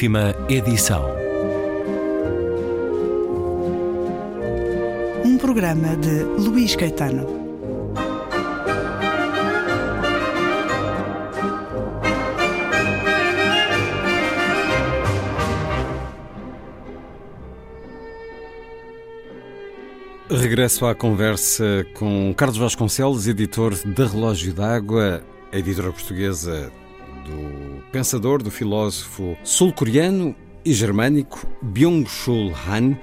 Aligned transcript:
Última 0.00 0.34
edição. 0.48 1.04
Um 5.22 5.36
programa 5.36 5.94
de 5.94 6.22
Luís 6.42 6.74
Caetano. 6.74 7.26
Regresso 20.30 20.86
à 20.86 20.94
conversa 20.94 21.86
com 21.92 22.32
Carlos 22.34 22.56
Vasconcelos, 22.56 23.28
editor 23.28 23.74
da 23.84 24.06
Relógio 24.06 24.54
d'Água, 24.54 25.22
editora 25.52 25.92
portuguesa 25.92 26.72
do 27.30 27.82
pensador, 27.92 28.42
do 28.42 28.50
filósofo 28.50 29.36
sul-coreano 29.44 30.34
e 30.64 30.72
germânico 30.72 31.46
Byung-Chul 31.62 32.52
Han. 32.68 32.96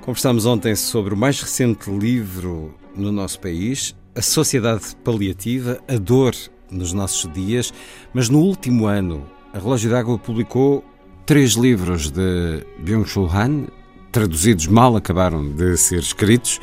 Conversámos 0.00 0.46
ontem 0.46 0.74
sobre 0.74 1.12
o 1.12 1.16
mais 1.16 1.40
recente 1.40 1.90
livro 1.90 2.74
no 2.94 3.12
nosso 3.12 3.40
país, 3.40 3.94
A 4.14 4.22
Sociedade 4.22 4.96
Paliativa, 5.04 5.78
a 5.86 5.96
Dor 5.96 6.34
nos 6.70 6.92
Nossos 6.92 7.30
Dias, 7.32 7.72
mas 8.14 8.28
no 8.28 8.38
último 8.38 8.86
ano 8.86 9.26
a 9.52 9.58
Relógio 9.58 9.90
d'Água 9.90 10.18
publicou 10.18 10.84
três 11.26 11.52
livros 11.52 12.10
de 12.10 12.64
Byung-Chul 12.78 13.28
Han, 13.28 13.66
traduzidos 14.10 14.66
mal 14.66 14.96
acabaram 14.96 15.52
de 15.52 15.76
ser 15.76 15.98
escritos. 15.98 16.60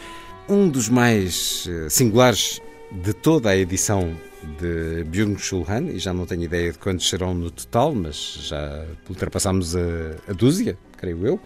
Um 0.49 0.69
dos 0.69 0.89
mais 0.89 1.67
eh, 1.69 1.89
singulares 1.89 2.61
de 2.91 3.13
toda 3.13 3.49
a 3.49 3.57
edição 3.57 4.15
de 4.59 5.03
Byung-Chul 5.05 5.65
Han, 5.67 5.91
e 5.91 5.99
já 5.99 6.13
não 6.13 6.25
tenho 6.25 6.43
ideia 6.43 6.71
de 6.71 6.77
quantos 6.77 7.09
serão 7.09 7.33
no 7.33 7.51
total, 7.51 7.93
mas 7.93 8.47
já 8.47 8.85
ultrapassámos 9.09 9.75
a, 9.75 9.81
a 10.27 10.33
dúzia, 10.33 10.77
creio 10.97 11.25
eu, 11.25 11.39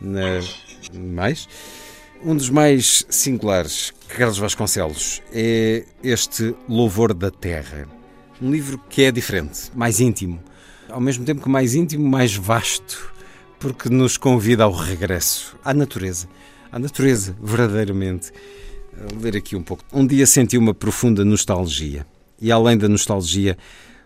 na, 0.00 0.40
mais. 0.94 1.48
Um 2.22 2.36
dos 2.36 2.50
mais 2.50 3.04
singulares, 3.08 3.92
Carlos 4.08 4.38
Vasconcelos, 4.38 5.22
é 5.32 5.84
este 6.02 6.54
Louvor 6.68 7.14
da 7.14 7.30
Terra. 7.30 7.88
Um 8.40 8.50
livro 8.50 8.78
que 8.88 9.02
é 9.02 9.12
diferente, 9.12 9.70
mais 9.74 10.00
íntimo. 10.00 10.42
Ao 10.88 11.00
mesmo 11.00 11.24
tempo 11.24 11.42
que 11.42 11.48
mais 11.48 11.74
íntimo, 11.74 12.06
mais 12.06 12.34
vasto, 12.34 13.12
porque 13.58 13.88
nos 13.88 14.16
convida 14.16 14.64
ao 14.64 14.72
regresso 14.72 15.56
à 15.64 15.72
natureza. 15.72 16.28
À 16.72 16.78
natureza, 16.78 17.36
verdadeiramente. 17.42 18.32
Ler 19.20 19.36
aqui 19.36 19.56
um 19.56 19.62
pouco. 19.62 19.82
Um 19.92 20.06
dia 20.06 20.26
senti 20.26 20.58
uma 20.58 20.74
profunda 20.74 21.24
nostalgia 21.24 22.06
e, 22.40 22.52
além 22.52 22.76
da 22.76 22.88
nostalgia, 22.88 23.56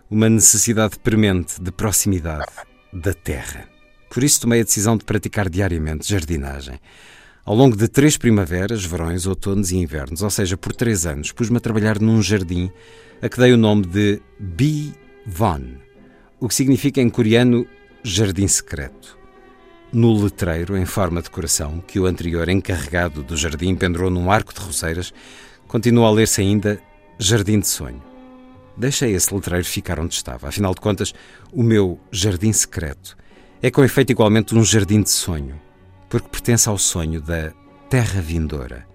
uma 0.09 0.29
necessidade 0.29 0.97
premente 0.99 1.61
de 1.61 1.71
proximidade 1.71 2.45
da 2.93 3.13
terra. 3.13 3.67
Por 4.09 4.23
isso 4.23 4.39
tomei 4.39 4.61
a 4.61 4.63
decisão 4.63 4.95
de 4.95 5.03
praticar 5.03 5.49
diariamente 5.49 6.09
jardinagem. 6.09 6.79
Ao 7.43 7.53
longo 7.53 7.75
de 7.75 7.87
três 7.89 8.17
primaveras, 8.17 8.85
verões, 8.85 9.27
outonos 9.27 9.71
e 9.71 9.77
invernos, 9.77 10.21
ou 10.21 10.29
seja, 10.29 10.55
por 10.55 10.73
três 10.73 11.05
anos, 11.05 11.31
pus-me 11.31 11.57
a 11.57 11.59
trabalhar 11.59 11.99
num 11.99 12.21
jardim 12.21 12.71
a 13.21 13.27
que 13.27 13.37
dei 13.37 13.51
o 13.51 13.57
nome 13.57 13.85
de 13.85 14.21
Bi 14.39 14.93
Von, 15.27 15.61
o 16.39 16.47
que 16.47 16.55
significa 16.55 17.01
em 17.01 17.09
coreano 17.09 17.67
jardim 18.01 18.47
secreto. 18.47 19.17
No 19.95 20.13
letreiro, 20.21 20.75
em 20.75 20.85
forma 20.85 21.21
de 21.21 21.29
coração, 21.29 21.81
que 21.87 22.01
o 22.01 22.05
anterior 22.05 22.49
encarregado 22.49 23.23
do 23.23 23.37
jardim 23.37 23.73
pendurou 23.77 24.09
num 24.09 24.29
arco 24.29 24.53
de 24.53 24.59
roseiras, 24.59 25.13
continua 25.69 26.09
a 26.09 26.11
ler-se 26.11 26.41
ainda 26.41 26.81
Jardim 27.17 27.61
de 27.61 27.67
Sonho. 27.69 28.03
Deixei 28.75 29.13
esse 29.13 29.33
letreiro 29.33 29.63
ficar 29.63 29.97
onde 29.97 30.13
estava. 30.13 30.49
Afinal 30.49 30.75
de 30.75 30.81
contas, 30.81 31.13
o 31.49 31.63
meu 31.63 31.97
jardim 32.11 32.51
secreto 32.51 33.15
é 33.61 33.71
com 33.71 33.85
efeito 33.85 34.11
igualmente 34.11 34.53
um 34.53 34.65
jardim 34.65 35.01
de 35.01 35.09
sonho, 35.09 35.55
porque 36.09 36.27
pertence 36.27 36.67
ao 36.67 36.77
sonho 36.77 37.21
da 37.21 37.53
terra 37.89 38.19
vindoura. 38.19 38.85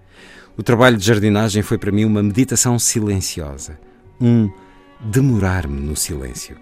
O 0.55 0.61
trabalho 0.61 0.97
de 0.97 1.07
jardinagem 1.07 1.63
foi 1.63 1.79
para 1.79 1.91
mim 1.91 2.05
uma 2.05 2.21
meditação 2.21 2.77
silenciosa, 2.77 3.79
um 4.21 4.51
demorar-me 4.99 5.81
no 5.81 5.95
silêncio. 5.95 6.55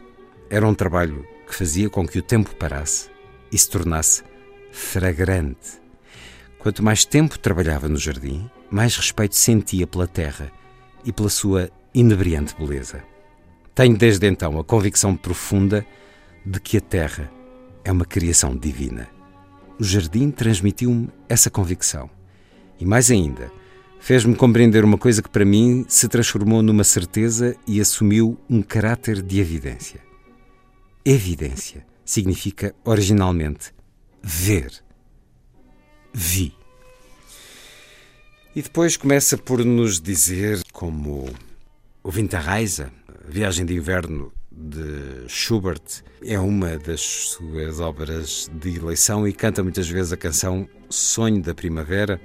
Era 0.50 0.66
um 0.66 0.74
trabalho 0.74 1.26
que 1.46 1.54
fazia 1.54 1.90
com 1.90 2.08
que 2.08 2.20
o 2.20 2.24
tempo 2.24 2.56
parasse 2.56 3.10
e 3.52 3.58
se 3.58 3.70
tornasse 3.70 4.29
fragrante. 4.72 5.80
Quanto 6.58 6.84
mais 6.84 7.06
tempo 7.06 7.40
trabalhava 7.40 7.88
no 7.88 7.98
jardim, 7.98 8.50
mais 8.70 8.96
respeito 8.96 9.36
sentia 9.36 9.88
pela 9.88 10.08
terra 10.08 10.52
e 11.06 11.12
pela 11.12 11.30
sua 11.30 11.70
inebriante 11.94 12.56
beleza. 12.56 13.04
Tenho 13.74 13.98
desde 13.98 14.28
então 14.28 14.60
a 14.60 14.64
convicção 14.64 15.16
profunda 15.16 15.86
de 16.46 16.60
que 16.60 16.78
a 16.78 16.82
terra 16.82 17.32
é 17.84 17.92
uma 17.92 18.06
criação 18.06 18.56
divina. 18.56 19.08
O 19.80 19.84
jardim 19.84 20.30
transmitiu-me 20.32 21.10
essa 21.30 21.50
convicção. 21.50 22.10
E 22.78 22.86
mais 22.86 23.10
ainda, 23.10 23.52
fez-me 24.00 24.36
compreender 24.36 24.84
uma 24.84 24.98
coisa 24.98 25.22
que 25.22 25.30
para 25.30 25.46
mim 25.46 25.86
se 25.88 26.08
transformou 26.08 26.62
numa 26.62 26.84
certeza 26.84 27.56
e 27.66 27.80
assumiu 27.80 28.38
um 28.50 28.62
caráter 28.62 29.22
de 29.22 29.40
evidência. 29.40 30.02
Evidência 31.06 31.86
significa 32.04 32.76
originalmente 32.84 33.72
ver. 34.22 34.72
Vi. 36.14 36.54
E 38.56 38.62
depois 38.62 38.98
começa 38.98 39.38
por 39.38 39.64
nos 39.64 40.02
dizer 40.02 40.60
como 40.74 41.30
o 42.04 42.10
Winterreise, 42.12 42.84
a 42.84 42.92
Viagem 43.30 43.66
de 43.66 43.76
Inverno 43.76 44.34
de 44.52 45.28
Schubert, 45.28 46.04
é 46.22 46.40
uma 46.40 46.78
das 46.78 47.00
suas 47.00 47.80
obras 47.80 48.50
de 48.52 48.76
eleição 48.76 49.28
e 49.28 49.32
canta 49.32 49.64
muitas 49.64 49.88
vezes 49.88 50.12
a 50.12 50.18
canção 50.18 50.68
Sonho 50.90 51.42
da 51.42 51.54
Primavera, 51.54 52.20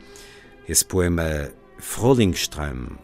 esse 0.69 0.85
poema 0.85 1.53
Frühlingstraum. 1.79 2.97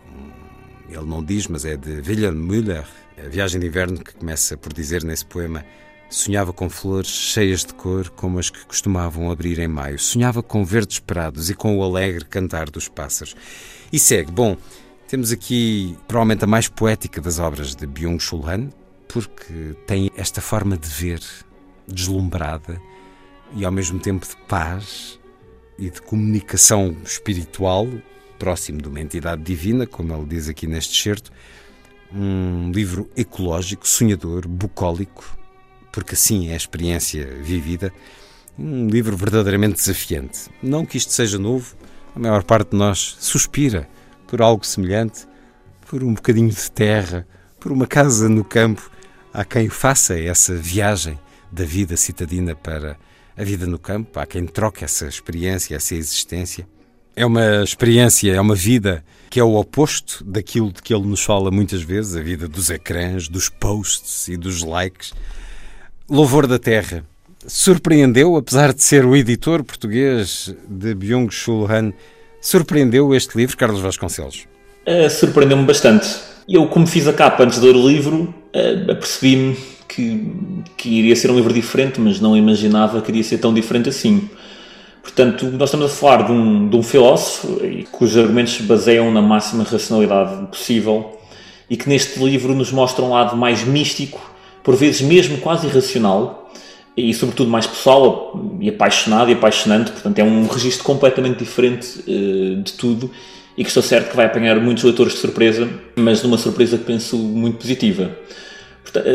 Ele 0.88 1.04
não 1.04 1.22
diz, 1.22 1.46
mas 1.46 1.64
é 1.64 1.76
de 1.76 2.00
Wilhelm 2.00 2.34
Müller, 2.36 2.86
a 3.16 3.28
Viagem 3.28 3.60
de 3.60 3.66
Inverno, 3.66 4.02
que 4.02 4.14
começa 4.14 4.56
por 4.56 4.72
dizer 4.72 5.04
nesse 5.04 5.26
poema 5.26 5.64
Sonhava 6.10 6.52
com 6.52 6.68
flores 6.68 7.08
cheias 7.08 7.64
de 7.64 7.72
cor, 7.72 8.10
como 8.10 8.40
as 8.40 8.50
que 8.50 8.66
costumavam 8.66 9.30
abrir 9.30 9.60
em 9.60 9.68
maio. 9.68 9.96
Sonhava 9.96 10.42
com 10.42 10.64
verdes 10.64 10.98
prados 10.98 11.48
e 11.50 11.54
com 11.54 11.78
o 11.78 11.84
alegre 11.84 12.24
cantar 12.24 12.68
dos 12.68 12.88
pássaros. 12.88 13.36
E 13.92 13.98
segue. 13.98 14.32
Bom, 14.32 14.56
temos 15.06 15.30
aqui 15.30 15.96
provavelmente 16.08 16.42
a 16.42 16.48
mais 16.48 16.66
poética 16.66 17.20
das 17.20 17.38
obras 17.38 17.76
de 17.76 17.86
Byung-Chul 17.86 18.44
Han, 18.44 18.70
porque 19.06 19.76
tem 19.86 20.10
esta 20.16 20.40
forma 20.40 20.76
de 20.76 20.88
ver 20.88 21.22
deslumbrada 21.86 22.82
e 23.54 23.64
ao 23.64 23.70
mesmo 23.70 24.00
tempo 24.00 24.26
de 24.26 24.36
paz 24.48 25.16
e 25.78 25.90
de 25.90 26.02
comunicação 26.02 26.96
espiritual, 27.04 27.88
próximo 28.36 28.82
de 28.82 28.88
uma 28.88 29.00
entidade 29.00 29.42
divina, 29.42 29.86
como 29.86 30.12
ele 30.12 30.26
diz 30.26 30.48
aqui 30.48 30.66
neste 30.66 31.00
certo. 31.00 31.30
Um 32.12 32.72
livro 32.72 33.08
ecológico, 33.16 33.86
sonhador, 33.86 34.48
bucólico, 34.48 35.38
porque 35.92 36.14
assim 36.14 36.48
é 36.48 36.54
a 36.54 36.56
experiência 36.56 37.26
vivida. 37.42 37.92
Um 38.58 38.88
livro 38.88 39.16
verdadeiramente 39.16 39.74
desafiante. 39.74 40.50
Não 40.62 40.84
que 40.84 40.96
isto 40.96 41.12
seja 41.12 41.38
novo, 41.38 41.74
a 42.14 42.18
maior 42.18 42.42
parte 42.42 42.70
de 42.70 42.76
nós 42.76 43.16
suspira 43.18 43.88
por 44.26 44.42
algo 44.42 44.64
semelhante, 44.64 45.26
por 45.88 46.04
um 46.04 46.14
bocadinho 46.14 46.50
de 46.50 46.70
terra, 46.70 47.26
por 47.58 47.72
uma 47.72 47.86
casa 47.86 48.28
no 48.28 48.44
campo. 48.44 48.90
Há 49.32 49.44
quem 49.44 49.68
faça 49.68 50.18
essa 50.18 50.54
viagem 50.54 51.18
da 51.50 51.64
vida 51.64 51.96
citadina 51.96 52.54
para 52.54 52.96
a 53.36 53.44
vida 53.44 53.66
no 53.66 53.78
campo, 53.78 54.18
há 54.18 54.26
quem 54.26 54.46
troque 54.46 54.84
essa 54.84 55.06
experiência, 55.06 55.74
essa 55.74 55.94
existência. 55.94 56.68
É 57.16 57.24
uma 57.24 57.62
experiência, 57.62 58.32
é 58.32 58.40
uma 58.40 58.54
vida 58.54 59.04
que 59.28 59.40
é 59.40 59.44
o 59.44 59.54
oposto 59.54 60.24
daquilo 60.24 60.72
de 60.72 60.82
que 60.82 60.94
ele 60.94 61.06
nos 61.06 61.22
fala 61.22 61.50
muitas 61.50 61.82
vezes, 61.82 62.16
a 62.16 62.22
vida 62.22 62.48
dos 62.48 62.70
ecrãs, 62.70 63.28
dos 63.28 63.48
posts 63.48 64.28
e 64.28 64.36
dos 64.36 64.62
likes. 64.62 65.12
Louvor 66.10 66.48
da 66.48 66.58
Terra. 66.58 67.04
Surpreendeu, 67.46 68.34
apesar 68.34 68.74
de 68.74 68.82
ser 68.82 69.06
o 69.06 69.14
editor 69.14 69.62
português 69.62 70.52
de 70.68 70.92
Byung-Chul 70.92 71.70
Han, 71.70 71.92
surpreendeu 72.40 73.14
este 73.14 73.36
livro, 73.36 73.56
Carlos 73.56 73.80
Vasconcelos? 73.80 74.44
Uh, 74.84 75.08
Surpreendeu-me 75.08 75.64
bastante. 75.64 76.08
Eu, 76.48 76.66
como 76.66 76.84
fiz 76.84 77.06
a 77.06 77.12
capa 77.12 77.44
antes 77.44 77.60
de 77.60 77.66
ler 77.66 77.76
o 77.76 77.88
livro, 77.88 78.34
uh, 78.52 78.90
apercebi-me 78.90 79.56
que, 79.86 80.32
que 80.76 80.88
iria 80.88 81.14
ser 81.14 81.30
um 81.30 81.36
livro 81.36 81.54
diferente, 81.54 82.00
mas 82.00 82.18
não 82.18 82.36
imaginava 82.36 83.00
que 83.00 83.12
iria 83.12 83.22
ser 83.22 83.38
tão 83.38 83.54
diferente 83.54 83.88
assim. 83.88 84.28
Portanto, 85.02 85.46
nós 85.46 85.68
estamos 85.68 85.86
a 85.86 85.94
falar 85.94 86.26
de 86.26 86.32
um, 86.32 86.68
de 86.68 86.76
um 86.76 86.82
filósofo 86.82 87.60
cujos 87.92 88.16
argumentos 88.16 88.54
se 88.54 88.64
baseiam 88.64 89.12
na 89.12 89.22
máxima 89.22 89.62
racionalidade 89.62 90.48
possível 90.48 91.20
e 91.70 91.76
que 91.76 91.88
neste 91.88 92.18
livro 92.18 92.52
nos 92.52 92.72
mostra 92.72 93.04
um 93.04 93.10
lado 93.10 93.36
mais 93.36 93.62
místico 93.62 94.29
por 94.62 94.76
vezes 94.76 95.00
mesmo 95.00 95.38
quase 95.38 95.66
irracional 95.66 96.52
e 96.96 97.14
sobretudo 97.14 97.50
mais 97.50 97.66
pessoal 97.66 98.58
e 98.60 98.68
apaixonado 98.68 99.30
e 99.30 99.34
apaixonante, 99.34 99.92
portanto 99.92 100.18
é 100.18 100.24
um 100.24 100.46
registro 100.46 100.84
completamente 100.84 101.38
diferente 101.38 102.00
uh, 102.00 102.62
de 102.62 102.72
tudo 102.74 103.10
e 103.56 103.62
que 103.62 103.68
estou 103.68 103.82
certo 103.82 104.10
que 104.10 104.16
vai 104.16 104.26
apanhar 104.26 104.58
muitos 104.60 104.84
leitores 104.84 105.14
de 105.14 105.18
surpresa, 105.18 105.68
mas 105.96 106.22
numa 106.22 106.38
surpresa 106.38 106.78
que 106.78 106.84
penso 106.84 107.16
muito 107.16 107.58
positiva. 107.58 108.10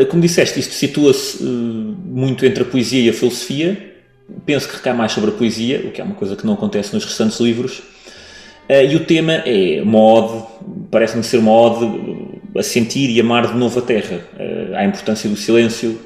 Como 0.08 0.22
disseste, 0.22 0.60
isto 0.60 0.72
situa-se 0.72 1.42
muito 1.42 2.46
entre 2.46 2.62
a 2.62 2.66
poesia 2.66 3.02
e 3.02 3.08
a 3.10 3.12
filosofia. 3.12 3.94
Penso 4.44 4.68
que 4.68 4.76
recai 4.76 4.92
mais 4.92 5.12
sobre 5.12 5.30
a 5.30 5.32
poesia, 5.32 5.82
o 5.86 5.90
que 5.90 6.00
é 6.00 6.04
uma 6.04 6.14
coisa 6.14 6.36
que 6.36 6.46
não 6.46 6.54
acontece 6.54 6.94
nos 6.94 7.04
restantes 7.04 7.40
livros. 7.40 7.82
E 8.68 8.94
o 8.94 9.00
tema 9.00 9.32
é 9.44 9.82
uma 9.82 9.98
ode, 9.98 10.44
parece-me 10.90 11.24
ser 11.24 11.38
uma 11.38 11.50
ode 11.50 12.56
a 12.56 12.62
sentir 12.62 13.10
e 13.10 13.20
amar 13.20 13.52
de 13.52 13.58
novo 13.58 13.78
a 13.78 13.82
Terra, 13.82 14.20
à 14.76 14.84
importância 14.84 15.28
do 15.28 15.36
silêncio, 15.36 15.98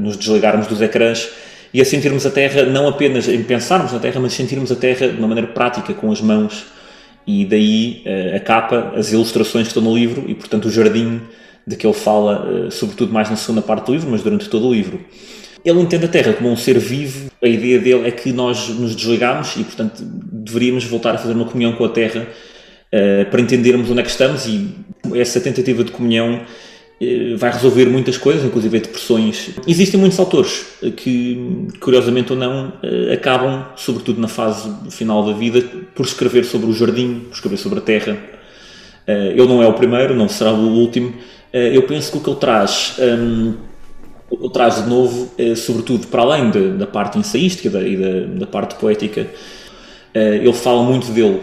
nos 0.00 0.16
desligarmos 0.16 0.66
dos 0.66 0.80
ecrãs 0.80 1.28
e 1.72 1.80
a 1.80 1.84
sentirmos 1.84 2.24
a 2.24 2.30
Terra 2.30 2.64
não 2.64 2.88
apenas 2.88 3.28
em 3.28 3.42
pensarmos 3.42 3.92
na 3.92 3.98
Terra, 3.98 4.20
mas 4.20 4.32
sentirmos 4.32 4.70
a 4.70 4.76
Terra 4.76 5.08
de 5.08 5.18
uma 5.18 5.28
maneira 5.28 5.50
prática, 5.50 5.92
com 5.92 6.10
as 6.10 6.20
mãos. 6.20 6.66
E 7.26 7.44
daí 7.44 8.04
a 8.34 8.38
capa, 8.38 8.92
as 8.96 9.12
ilustrações 9.12 9.66
que 9.66 9.70
estão 9.70 9.82
no 9.82 9.96
livro 9.96 10.24
e, 10.28 10.34
portanto, 10.34 10.66
o 10.66 10.70
jardim 10.70 11.20
de 11.66 11.76
que 11.76 11.86
ele 11.86 11.94
fala, 11.94 12.68
sobretudo 12.70 13.12
mais 13.12 13.30
na 13.30 13.36
segunda 13.36 13.62
parte 13.62 13.86
do 13.86 13.92
livro, 13.92 14.10
mas 14.10 14.22
durante 14.22 14.48
todo 14.48 14.68
o 14.68 14.72
livro. 14.74 15.00
Ele 15.64 15.80
entende 15.80 16.04
a 16.04 16.08
Terra 16.08 16.34
como 16.34 16.50
um 16.50 16.56
ser 16.56 16.78
vivo. 16.78 17.30
A 17.42 17.48
ideia 17.48 17.78
dele 17.78 18.06
é 18.06 18.10
que 18.10 18.32
nós 18.32 18.68
nos 18.68 18.94
desligamos 18.94 19.56
e, 19.56 19.64
portanto, 19.64 20.02
deveríamos 20.04 20.84
voltar 20.84 21.14
a 21.14 21.18
fazer 21.18 21.32
uma 21.32 21.46
comunhão 21.46 21.72
com 21.72 21.84
a 21.84 21.88
Terra 21.88 22.26
para 23.30 23.40
entendermos 23.40 23.90
onde 23.90 24.00
é 24.00 24.02
que 24.02 24.10
estamos 24.10 24.46
e 24.46 24.70
essa 25.14 25.40
tentativa 25.40 25.82
de 25.82 25.90
comunhão 25.90 26.34
eh, 26.34 26.46
vai 27.36 27.50
resolver 27.50 27.86
muitas 27.86 28.16
coisas, 28.16 28.44
inclusive 28.44 28.78
depressões. 28.78 29.50
Existem 29.66 29.98
muitos 29.98 30.18
autores 30.18 30.66
que, 30.96 31.68
curiosamente 31.80 32.32
ou 32.32 32.38
não, 32.38 32.72
eh, 32.82 33.12
acabam, 33.12 33.66
sobretudo 33.76 34.20
na 34.20 34.28
fase 34.28 34.70
final 34.90 35.24
da 35.24 35.32
vida, 35.32 35.62
por 35.94 36.06
escrever 36.06 36.44
sobre 36.44 36.70
o 36.70 36.72
jardim, 36.72 37.22
por 37.28 37.34
escrever 37.34 37.56
sobre 37.56 37.78
a 37.80 37.82
terra. 37.82 38.16
Eh, 39.06 39.34
ele 39.36 39.46
não 39.46 39.62
é 39.62 39.66
o 39.66 39.72
primeiro, 39.72 40.14
não 40.14 40.28
será 40.28 40.52
o 40.52 40.68
último. 40.68 41.12
Eu 41.52 41.84
penso 41.84 42.10
que 42.10 42.18
o 42.18 42.20
que 42.20 42.30
ele 42.30 42.38
traz, 42.40 42.96
um, 42.98 43.54
o 44.28 44.50
traz 44.50 44.82
de 44.82 44.90
novo, 44.90 45.30
sobretudo 45.54 46.08
para 46.08 46.22
além 46.22 46.50
de, 46.50 46.70
da 46.72 46.86
parte 46.86 47.16
ensaística 47.16 47.68
e 47.78 47.96
da, 47.96 48.40
da, 48.40 48.46
parte 48.48 48.74
poética, 48.74 49.24
ele 50.12 50.52
fala 50.52 50.82
muito 50.82 51.12
dele. 51.12 51.42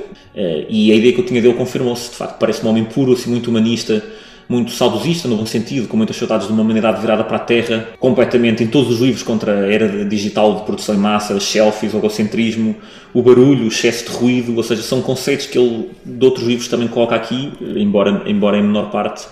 E 0.67 0.91
a 0.91 0.95
ideia 0.95 1.13
que 1.13 1.21
eu 1.21 1.25
tinha 1.25 1.41
dele 1.41 1.53
confirmou-se. 1.53 2.09
De 2.09 2.17
facto, 2.17 2.37
parece 2.39 2.65
um 2.65 2.67
homem 2.67 2.83
puro, 2.83 3.13
assim, 3.13 3.29
muito 3.29 3.49
humanista 3.49 4.03
muito 4.47 4.71
saudosista, 4.71 5.27
no 5.27 5.37
bom 5.37 5.45
sentido, 5.45 5.87
com 5.87 5.97
muitas 5.97 6.15
saudades 6.15 6.47
de 6.47 6.53
uma 6.53 6.61
humanidade 6.61 6.99
virada 6.99 7.23
para 7.23 7.37
a 7.37 7.39
Terra, 7.39 7.89
completamente 7.99 8.63
em 8.63 8.67
todos 8.67 8.91
os 8.91 8.99
livros 8.99 9.23
contra 9.23 9.65
a 9.65 9.71
era 9.71 10.05
digital 10.05 10.55
de 10.55 10.63
produção 10.63 10.95
em 10.95 10.97
massa, 10.97 11.33
os 11.33 11.43
selfies, 11.43 11.93
o 11.93 11.97
egocentrismo, 11.97 12.75
o 13.13 13.21
barulho, 13.21 13.65
o 13.65 13.67
excesso 13.67 14.05
de 14.05 14.11
ruído, 14.11 14.55
ou 14.55 14.63
seja, 14.63 14.81
são 14.81 15.01
conceitos 15.01 15.45
que 15.45 15.57
ele, 15.57 15.89
de 16.05 16.25
outros 16.25 16.45
livros, 16.45 16.67
também 16.67 16.87
coloca 16.87 17.15
aqui, 17.15 17.51
embora, 17.75 18.23
embora 18.25 18.57
em 18.57 18.63
menor 18.63 18.89
parte. 18.89 19.25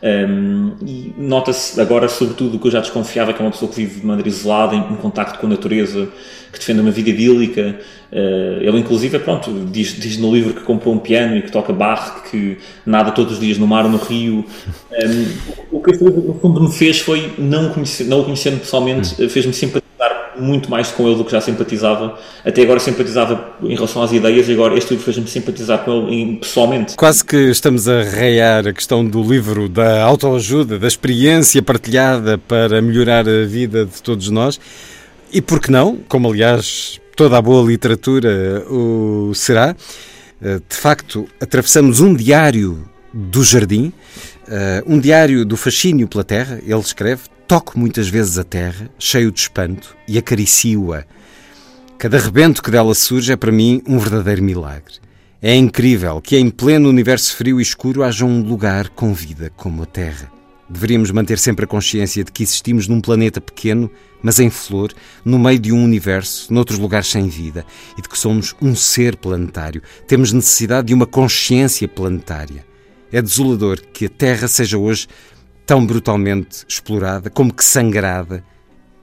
Um, 0.00 0.74
e 0.86 1.12
nota-se 1.18 1.80
agora, 1.80 2.08
sobretudo, 2.08 2.56
o 2.56 2.60
que 2.60 2.68
eu 2.68 2.70
já 2.70 2.80
desconfiava, 2.80 3.32
que 3.32 3.42
é 3.42 3.44
uma 3.44 3.50
pessoa 3.50 3.70
que 3.70 3.76
vive 3.76 4.00
de 4.00 4.06
maneira 4.06 4.28
isolada, 4.28 4.74
em, 4.74 4.78
em 4.78 4.96
contacto 4.96 5.38
com 5.38 5.46
a 5.46 5.50
natureza, 5.50 6.08
que 6.52 6.58
defende 6.58 6.80
uma 6.80 6.90
vida 6.90 7.10
idílica. 7.10 7.78
Uh, 8.10 8.62
ele, 8.62 8.78
inclusive, 8.78 9.18
pronto, 9.18 9.50
diz, 9.70 9.96
diz, 9.98 10.16
no 10.16 10.32
livro 10.32 10.54
que 10.54 10.62
comprou 10.62 10.94
um 10.94 10.98
piano 10.98 11.36
e 11.36 11.42
que 11.42 11.50
toca 11.50 11.72
barro, 11.72 12.22
que 12.30 12.58
nada 12.86 13.10
todos 13.10 13.34
os 13.34 13.40
dias 13.40 13.58
no 13.58 13.66
mar 13.66 13.84
ou 13.84 13.90
no 13.90 13.98
rio. 13.98 14.44
Um, 14.92 15.76
o 15.76 15.82
que 15.82 15.92
no 16.02 16.34
fundo 16.40 16.60
me 16.62 16.72
fez 16.72 17.00
foi, 17.00 17.34
não, 17.38 17.70
conhecer, 17.70 18.04
não 18.04 18.20
o 18.20 18.24
conhecendo 18.24 18.60
pessoalmente, 18.60 19.14
hum. 19.20 19.28
fez-me 19.28 19.52
simpatizar 19.52 19.87
muito 20.40 20.70
mais 20.70 20.90
com 20.90 21.06
ele 21.06 21.16
do 21.16 21.24
que 21.24 21.32
já 21.32 21.40
simpatizava. 21.40 22.18
Até 22.44 22.62
agora 22.62 22.80
simpatizava 22.80 23.56
em 23.62 23.74
relação 23.74 24.02
às 24.02 24.12
ideias 24.12 24.48
e 24.48 24.52
agora 24.52 24.76
este 24.76 24.90
livro 24.90 25.04
fez-me 25.04 25.26
simpatizar 25.26 25.84
com 25.84 26.08
ele 26.08 26.36
pessoalmente. 26.36 26.96
Quase 26.96 27.24
que 27.24 27.36
estamos 27.36 27.88
a 27.88 28.02
rear 28.02 28.66
a 28.66 28.72
questão 28.72 29.04
do 29.04 29.22
livro 29.22 29.68
da 29.68 30.02
autoajuda, 30.02 30.78
da 30.78 30.88
experiência 30.88 31.62
partilhada 31.62 32.38
para 32.38 32.80
melhorar 32.80 33.28
a 33.28 33.44
vida 33.44 33.84
de 33.84 34.02
todos 34.02 34.28
nós. 34.30 34.60
E 35.32 35.42
por 35.42 35.60
que 35.60 35.70
não, 35.70 35.98
como 36.08 36.30
aliás 36.30 37.00
toda 37.14 37.36
a 37.36 37.42
boa 37.42 37.66
literatura 37.66 38.64
o 38.70 39.32
será, 39.34 39.74
eh, 40.40 40.60
de 40.68 40.76
facto 40.76 41.26
atravessamos 41.40 42.00
um 42.00 42.14
diário 42.14 42.88
do 43.12 43.42
jardim, 43.42 43.92
eh, 44.48 44.82
um 44.86 44.98
diário 44.98 45.44
do 45.44 45.56
fascínio 45.56 46.06
pela 46.06 46.22
terra, 46.22 46.60
ele 46.64 46.80
escreve, 46.80 47.22
toco 47.48 47.78
muitas 47.78 48.10
vezes 48.10 48.36
a 48.36 48.44
terra, 48.44 48.90
cheio 48.98 49.32
de 49.32 49.40
espanto, 49.40 49.96
e 50.06 50.18
acaricio-a. 50.18 51.04
Cada 51.96 52.18
rebento 52.18 52.62
que 52.62 52.70
dela 52.70 52.94
surge 52.94 53.32
é 53.32 53.36
para 53.36 53.50
mim 53.50 53.82
um 53.88 53.98
verdadeiro 53.98 54.42
milagre. 54.42 54.96
É 55.40 55.54
incrível 55.54 56.20
que 56.20 56.36
em 56.36 56.50
pleno 56.50 56.90
universo 56.90 57.34
frio 57.34 57.58
e 57.58 57.62
escuro 57.62 58.04
haja 58.04 58.26
um 58.26 58.42
lugar 58.42 58.90
com 58.90 59.14
vida 59.14 59.50
como 59.56 59.82
a 59.82 59.86
Terra. 59.86 60.30
Deveríamos 60.68 61.10
manter 61.10 61.38
sempre 61.38 61.64
a 61.64 61.68
consciência 61.68 62.22
de 62.22 62.30
que 62.30 62.42
existimos 62.42 62.86
num 62.86 63.00
planeta 63.00 63.40
pequeno, 63.40 63.90
mas 64.22 64.38
em 64.38 64.50
flor, 64.50 64.92
no 65.24 65.38
meio 65.38 65.58
de 65.58 65.72
um 65.72 65.82
universo, 65.82 66.52
noutros 66.52 66.78
lugares 66.78 67.08
sem 67.08 67.28
vida, 67.28 67.64
e 67.96 68.02
de 68.02 68.08
que 68.10 68.18
somos 68.18 68.54
um 68.60 68.76
ser 68.76 69.16
planetário. 69.16 69.80
Temos 70.06 70.32
necessidade 70.32 70.88
de 70.88 70.94
uma 70.94 71.06
consciência 71.06 71.88
planetária. 71.88 72.66
É 73.10 73.22
desolador 73.22 73.80
que 73.80 74.04
a 74.04 74.10
Terra 74.10 74.46
seja 74.46 74.76
hoje 74.76 75.08
tão 75.68 75.84
brutalmente 75.84 76.64
explorada, 76.66 77.28
como 77.28 77.52
que 77.52 77.62
sangrada. 77.62 78.42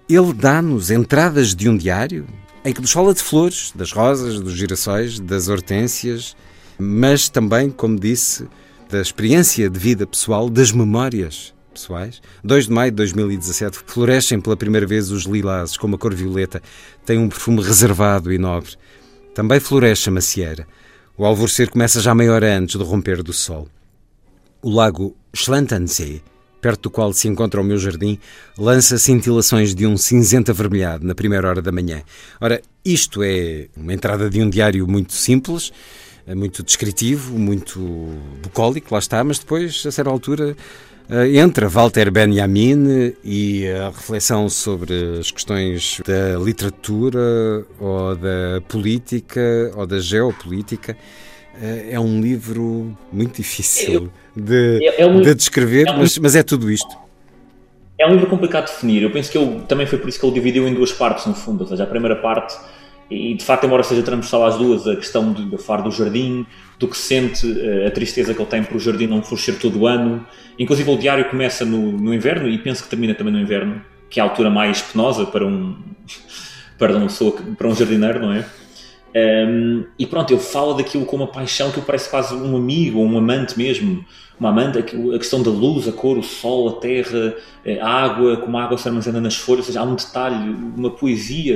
Ele 0.10 0.34
dá-nos 0.34 0.90
entradas 0.90 1.54
de 1.54 1.70
um 1.70 1.78
diário 1.78 2.26
em 2.66 2.74
que 2.74 2.82
nos 2.82 2.92
fala 2.92 3.14
de 3.14 3.22
flores, 3.22 3.72
das 3.76 3.92
rosas, 3.92 4.40
dos 4.40 4.54
girassóis, 4.54 5.20
das 5.20 5.48
hortênsias, 5.48 6.36
mas 6.80 7.30
também, 7.30 7.70
como 7.70 8.00
disse, 8.00 8.48
da 8.90 9.00
experiência 9.00 9.70
de 9.70 9.78
vida 9.78 10.08
pessoal, 10.08 10.50
das 10.50 10.72
memórias 10.72 11.54
pessoais. 11.72 12.20
2 12.44 12.66
de 12.66 12.72
maio 12.72 12.90
de 12.90 12.96
2017 12.98 13.78
florescem 13.86 14.42
pela 14.42 14.58
primeira 14.58 14.88
vez 14.88 15.12
os 15.12 15.26
lilás 15.26 15.78
com 15.78 15.86
uma 15.86 16.00
cor 16.00 16.16
violeta, 16.16 16.64
tem 17.06 17.20
um 17.20 17.30
perfume 17.30 17.62
reservado 17.62 18.34
e 18.34 18.40
nobre. 18.40 18.72
Também 19.36 19.60
floresce 19.60 20.10
a 20.10 20.12
macieira. 20.12 20.68
O 21.16 21.26
alvorecer 21.26 21.70
começa 21.70 22.02
já 22.02 22.16
meia 22.16 22.34
hora 22.34 22.58
antes 22.58 22.76
do 22.76 22.84
romper 22.84 23.22
do 23.22 23.34
sol. 23.34 23.68
O 24.64 24.72
lago 24.72 25.16
Schlantansee, 25.32 26.24
perto 26.66 26.82
do 26.82 26.90
qual 26.90 27.14
se 27.14 27.28
encontra 27.28 27.62
o 27.62 27.64
meu 27.64 27.78
jardim, 27.78 28.18
lança 28.58 28.98
cintilações 28.98 29.76
de 29.76 29.86
um 29.86 29.96
cinzento 29.96 30.50
avermelhado 30.50 31.06
na 31.06 31.14
primeira 31.14 31.48
hora 31.48 31.62
da 31.62 31.72
manhã. 31.72 32.02
Ora, 32.42 32.60
isto 32.84 33.22
é 33.22 33.68
uma 33.78 33.94
entrada 33.94 34.32
de 34.32 34.42
um 34.42 34.50
diário 34.50 34.88
muito 34.88 35.14
simples, 35.14 35.72
muito 36.36 36.64
descritivo, 36.64 37.38
muito 37.38 37.80
bucólico, 38.42 38.96
lá 38.96 38.98
está, 38.98 39.24
mas 39.24 39.38
depois, 39.38 39.84
a 39.86 39.92
certa 39.92 40.10
altura, 40.10 40.58
eh, 41.08 41.38
entra 41.38 41.70
Walter 41.70 42.10
Benjamin 42.10 43.14
e 43.24 43.68
a 43.68 43.90
reflexão 43.90 44.50
sobre 44.50 45.20
as 45.20 45.30
questões 45.30 46.02
da 46.04 46.40
literatura 46.44 47.64
ou 47.80 48.16
da 48.16 48.60
política 48.68 49.72
ou 49.76 49.86
da 49.86 50.00
geopolítica. 50.00 50.98
Eh, 51.62 51.90
é 51.92 52.00
um 52.00 52.22
livro 52.22 52.98
muito 53.12 53.38
difícil 53.38 54.12
de, 54.36 54.86
é, 54.86 55.02
é 55.02 55.06
um, 55.06 55.22
de 55.22 55.34
descrever, 55.34 55.88
é 55.88 55.92
um, 55.92 55.98
mas, 56.00 56.18
mas 56.18 56.36
é 56.36 56.44
tudo 56.44 56.70
isto. 56.70 56.96
É 57.98 58.06
um 58.06 58.12
livro 58.12 58.28
complicado 58.28 58.66
de 58.66 58.72
definir. 58.74 59.04
Eu 59.04 59.12
penso 59.12 59.32
que 59.32 59.38
ele, 59.38 59.62
também 59.62 59.88
foi 59.88 59.98
por 59.98 60.10
isso 60.10 60.20
que 60.20 60.26
ele 60.26 60.34
dividiu 60.34 60.68
em 60.68 60.74
duas 60.74 60.92
partes, 60.92 61.26
no 61.26 61.34
fundo. 61.34 61.62
Ou 61.62 61.68
seja, 61.68 61.84
a 61.84 61.88
primeira 61.88 62.16
parte, 62.18 62.56
e 63.10 63.34
de 63.36 63.44
facto, 63.44 63.66
embora 63.66 63.84
seja 63.84 64.04
transversal 64.04 64.46
às 64.46 64.58
duas, 64.58 64.86
a 64.86 64.96
questão 64.96 65.32
de, 65.32 65.46
de 65.46 65.58
falar 65.58 65.82
do 65.82 65.92
jardim, 65.92 66.46
do 66.78 66.90
que 66.90 66.98
sente, 66.98 67.48
eh, 67.62 67.88
a 67.88 67.92
tristeza 67.92 68.34
que 68.34 68.42
ele 68.42 68.50
tem 68.50 68.64
por 68.64 68.76
o 68.76 68.80
jardim 68.80 69.08
não 69.08 69.24
florescer 69.24 69.58
todo 69.58 69.80
o 69.80 69.88
ano. 69.88 70.26
Inclusive, 70.60 70.92
o 70.92 70.98
diário 70.98 71.30
começa 71.30 71.64
no, 71.64 71.94
no 71.94 72.14
inverno 72.14 72.50
e 72.50 72.58
penso 72.58 72.84
que 72.84 72.90
termina 72.90 73.16
também 73.16 73.32
no 73.32 73.40
inverno, 73.40 73.82
que 74.10 74.20
é 74.20 74.24
a 74.24 74.26
altura 74.26 74.50
mais 74.50 74.82
penosa 74.82 75.26
para 75.26 75.46
um, 75.46 75.78
para 76.78 76.98
um, 76.98 77.08
para 77.56 77.68
um 77.68 77.76
jardineiro, 77.76 78.20
não 78.20 78.34
é? 78.34 78.46
Um, 79.16 79.86
e 79.98 80.06
pronto, 80.06 80.34
ele 80.34 80.42
fala 80.42 80.74
daquilo 80.76 81.06
com 81.06 81.16
uma 81.16 81.28
paixão 81.28 81.72
que 81.72 81.80
parece 81.80 82.10
quase 82.10 82.36
um 82.36 82.58
amigo 82.58 83.00
ou 83.00 83.06
um 83.06 83.18
amante 83.18 83.58
mesmo. 83.58 84.04
Uma 84.38 84.50
amante, 84.50 84.80
a 84.80 85.18
questão 85.18 85.42
da 85.42 85.50
luz, 85.50 85.88
a 85.88 85.94
cor, 85.94 86.18
o 86.18 86.24
sol, 86.24 86.68
a 86.68 86.74
terra, 86.74 87.34
a 87.80 87.88
água, 87.88 88.36
como 88.36 88.58
a 88.58 88.66
água 88.66 88.78
se 88.78 88.86
armazena 88.86 89.22
nas 89.22 89.38
folhas, 89.38 89.60
ou 89.60 89.66
seja, 89.68 89.80
há 89.80 89.84
um 89.84 89.96
detalhe, 89.96 90.54
uma 90.76 90.90
poesia. 90.90 91.54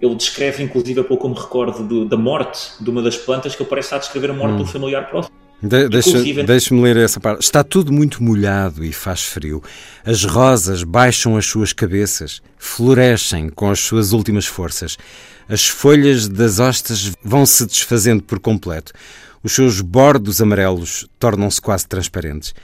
Ele 0.00 0.14
descreve, 0.14 0.62
inclusive, 0.62 1.00
há 1.00 1.04
pouco 1.04 1.28
me 1.28 1.34
recordo 1.34 1.82
do, 1.82 2.04
da 2.04 2.16
morte 2.16 2.80
de 2.80 2.88
uma 2.88 3.02
das 3.02 3.16
plantas, 3.16 3.56
que 3.56 3.62
ele 3.62 3.68
parece 3.68 3.86
estar 3.86 3.96
a 3.96 3.98
descrever 3.98 4.30
a 4.30 4.34
morte 4.34 4.54
hum. 4.54 4.58
do 4.58 4.66
familiar 4.66 5.08
próximo. 5.08 5.43
De, 5.64 5.88
deixa, 5.88 6.22
Deixe-me 6.44 6.82
ler 6.82 6.98
essa 6.98 7.18
parte. 7.18 7.42
Está 7.42 7.64
tudo 7.64 7.90
muito 7.90 8.22
molhado 8.22 8.84
e 8.84 8.92
faz 8.92 9.22
frio. 9.22 9.62
As 10.04 10.22
rosas 10.22 10.82
baixam 10.82 11.38
as 11.38 11.46
suas 11.46 11.72
cabeças, 11.72 12.42
florescem 12.58 13.48
com 13.48 13.70
as 13.70 13.80
suas 13.80 14.12
últimas 14.12 14.44
forças. 14.44 14.98
As 15.48 15.66
folhas 15.66 16.28
das 16.28 16.58
hostas 16.58 17.12
vão 17.22 17.46
se 17.46 17.64
desfazendo 17.64 18.22
por 18.22 18.38
completo. 18.38 18.92
Os 19.42 19.52
seus 19.52 19.80
bordos 19.80 20.42
amarelos 20.42 21.08
tornam-se 21.18 21.62
quase 21.62 21.88
transparentes. 21.88 22.54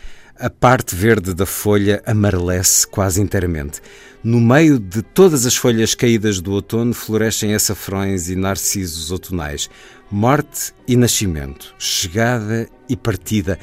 A 0.43 0.49
parte 0.49 0.97
verde 0.97 1.35
da 1.35 1.45
folha 1.45 2.03
amarelece 2.07 2.87
quase 2.87 3.21
inteiramente. 3.21 3.83
No 4.25 4.41
meio 4.41 4.79
de 4.79 5.03
todas 5.03 5.45
as 5.45 5.55
folhas 5.55 5.95
caídas 5.95 6.41
do 6.41 6.53
outono 6.53 6.95
florescem 6.95 7.55
açafrões 7.55 8.31
e 8.31 8.35
narcisos 8.35 9.11
outonais. 9.11 9.69
Morte 10.11 10.73
e 10.89 10.97
nascimento, 10.97 11.75
chegada 11.79 12.67
e 12.89 12.97
partida, 12.97 13.59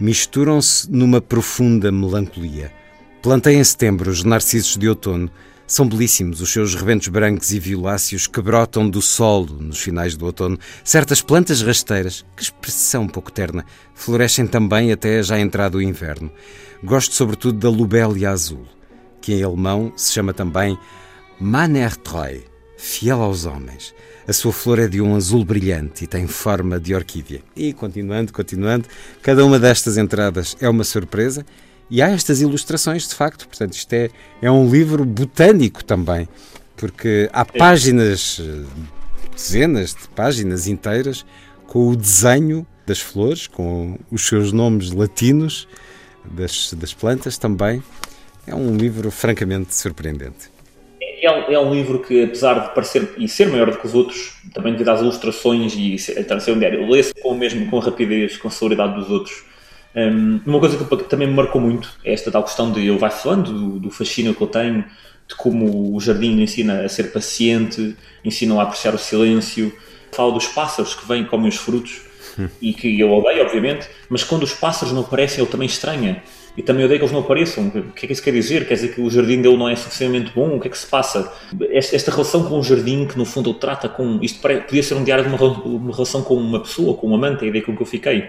misturam-se 0.00 0.90
numa 0.90 1.20
profunda 1.20 1.92
melancolia. 1.92 2.72
Plantei 3.20 3.56
em 3.56 3.64
setembro 3.64 4.10
os 4.10 4.24
narcisos 4.24 4.78
de 4.78 4.88
outono. 4.88 5.30
São 5.72 5.88
belíssimos 5.88 6.42
os 6.42 6.52
seus 6.52 6.74
rebentos 6.74 7.08
brancos 7.08 7.50
e 7.50 7.58
violáceos 7.58 8.26
que 8.26 8.42
brotam 8.42 8.90
do 8.90 9.00
solo 9.00 9.56
nos 9.58 9.80
finais 9.80 10.14
do 10.14 10.26
outono. 10.26 10.58
Certas 10.84 11.22
plantas 11.22 11.62
rasteiras, 11.62 12.26
que 12.36 12.42
expressão 12.42 13.08
pouco 13.08 13.32
terna, 13.32 13.64
florescem 13.94 14.46
também 14.46 14.92
até 14.92 15.22
já 15.22 15.40
entrado 15.40 15.76
o 15.76 15.82
inverno. 15.82 16.30
Gosto 16.84 17.14
sobretudo 17.14 17.58
da 17.58 17.70
lobelia 17.70 18.28
azul, 18.28 18.66
que 19.18 19.32
em 19.32 19.42
alemão 19.42 19.90
se 19.96 20.12
chama 20.12 20.34
também 20.34 20.78
Mannertreu, 21.40 22.42
fiel 22.76 23.22
aos 23.22 23.46
homens. 23.46 23.94
A 24.28 24.32
sua 24.34 24.52
flor 24.52 24.78
é 24.78 24.86
de 24.86 25.00
um 25.00 25.16
azul 25.16 25.42
brilhante 25.42 26.04
e 26.04 26.06
tem 26.06 26.26
forma 26.26 26.78
de 26.78 26.94
orquídea. 26.94 27.40
E 27.56 27.72
continuando, 27.72 28.30
continuando, 28.30 28.86
cada 29.22 29.42
uma 29.42 29.58
destas 29.58 29.96
entradas 29.96 30.54
é 30.60 30.68
uma 30.68 30.84
surpresa 30.84 31.46
e 31.90 32.00
há 32.00 32.08
estas 32.08 32.40
ilustrações, 32.40 33.08
de 33.08 33.14
facto, 33.14 33.46
portanto, 33.46 33.74
isto 33.74 33.92
é, 33.92 34.10
é 34.40 34.50
um 34.50 34.70
livro 34.70 35.04
botânico 35.04 35.84
também, 35.84 36.28
porque 36.76 37.28
há 37.32 37.44
páginas, 37.44 38.40
dezenas 39.34 39.90
de 39.94 40.08
páginas 40.14 40.66
inteiras, 40.66 41.24
com 41.66 41.88
o 41.88 41.96
desenho 41.96 42.66
das 42.86 43.00
flores, 43.00 43.46
com 43.46 43.98
os 44.10 44.26
seus 44.26 44.52
nomes 44.52 44.90
latinos 44.92 45.68
das, 46.24 46.72
das 46.74 46.92
plantas 46.92 47.38
também. 47.38 47.82
É 48.46 48.54
um 48.54 48.76
livro 48.76 49.10
francamente 49.10 49.74
surpreendente. 49.74 50.50
É 51.00 51.30
um, 51.30 51.52
é 51.52 51.58
um, 51.58 51.72
livro 51.72 52.00
que, 52.00 52.24
apesar 52.24 52.58
de 52.58 52.74
parecer 52.74 53.14
e 53.16 53.28
ser 53.28 53.48
maior 53.48 53.70
do 53.70 53.78
que 53.78 53.86
os 53.86 53.94
outros, 53.94 54.34
também 54.52 54.72
devido 54.72 54.88
às 54.88 55.00
ilustrações 55.00 55.74
e 55.76 55.94
estar 55.94 56.36
a 56.36 56.40
ser 56.40 56.52
um 56.52 56.58
diário, 56.58 56.88
lê-se 56.90 57.14
com, 57.14 57.32
mesmo, 57.34 57.70
com 57.70 57.78
a 57.78 57.84
rapidez, 57.84 58.36
com 58.36 58.48
a 58.48 58.50
celeridade 58.50 58.94
dos 58.94 59.08
outros. 59.08 59.44
Um, 59.94 60.40
uma 60.46 60.58
coisa 60.58 60.76
que 60.76 61.04
também 61.04 61.28
me 61.28 61.34
marcou 61.34 61.60
muito 61.60 61.92
é 62.02 62.12
esta 62.12 62.30
tal 62.30 62.42
questão 62.42 62.72
de 62.72 62.80
ele 62.80 62.96
vai 62.96 63.10
falando 63.10 63.52
do, 63.52 63.80
do 63.80 63.90
fascínio 63.90 64.34
que 64.34 64.40
eu 64.40 64.46
tenho, 64.46 64.84
de 65.28 65.34
como 65.34 65.94
o 65.94 66.00
jardim 66.00 66.40
ensina 66.40 66.82
a 66.82 66.88
ser 66.88 67.12
paciente, 67.12 67.94
ensina 68.24 68.58
a 68.58 68.62
apreciar 68.62 68.94
o 68.94 68.98
silêncio, 68.98 69.72
fala 70.10 70.32
dos 70.32 70.46
pássaros 70.48 70.94
que 70.94 71.06
vêm 71.06 71.22
e 71.22 71.26
comem 71.26 71.48
os 71.48 71.56
frutos 71.56 72.02
e 72.60 72.72
que 72.72 72.98
eu 72.98 73.12
odeio, 73.12 73.44
obviamente, 73.44 73.88
mas 74.08 74.24
quando 74.24 74.44
os 74.44 74.52
pássaros 74.52 74.92
não 74.92 75.02
aparecem, 75.02 75.42
ele 75.42 75.50
também 75.50 75.66
estranha. 75.66 76.22
E 76.54 76.62
também 76.62 76.84
odeio 76.84 76.98
que 77.00 77.04
eles 77.04 77.12
não 77.12 77.20
apareçam. 77.20 77.68
O 77.68 77.92
que 77.92 78.04
é 78.04 78.06
que 78.06 78.12
isso 78.12 78.22
quer 78.22 78.32
dizer? 78.32 78.68
Quer 78.68 78.74
dizer 78.74 78.94
que 78.94 79.00
o 79.00 79.08
jardim 79.08 79.40
dele 79.40 79.56
não 79.56 79.66
é 79.66 79.74
suficientemente 79.74 80.32
bom? 80.34 80.56
O 80.56 80.60
que 80.60 80.68
é 80.68 80.70
que 80.70 80.76
se 80.76 80.86
passa? 80.86 81.32
Esta, 81.70 81.96
esta 81.96 82.10
relação 82.10 82.44
com 82.44 82.58
o 82.58 82.62
jardim, 82.62 83.06
que 83.06 83.16
no 83.16 83.24
fundo 83.24 83.48
ele 83.48 83.58
trata 83.58 83.88
com. 83.88 84.18
Isto 84.20 84.38
podia 84.40 84.82
ser 84.82 84.92
um 84.92 85.02
diário 85.02 85.24
de 85.24 85.34
uma, 85.34 85.42
uma 85.42 85.92
relação 85.94 86.22
com 86.22 86.34
uma 86.34 86.60
pessoa, 86.60 86.94
com 86.94 87.08
um 87.08 87.14
amante, 87.14 87.42
a 87.42 87.48
ideia 87.48 87.64
com 87.64 87.74
que 87.74 87.80
eu 87.80 87.86
fiquei 87.86 88.28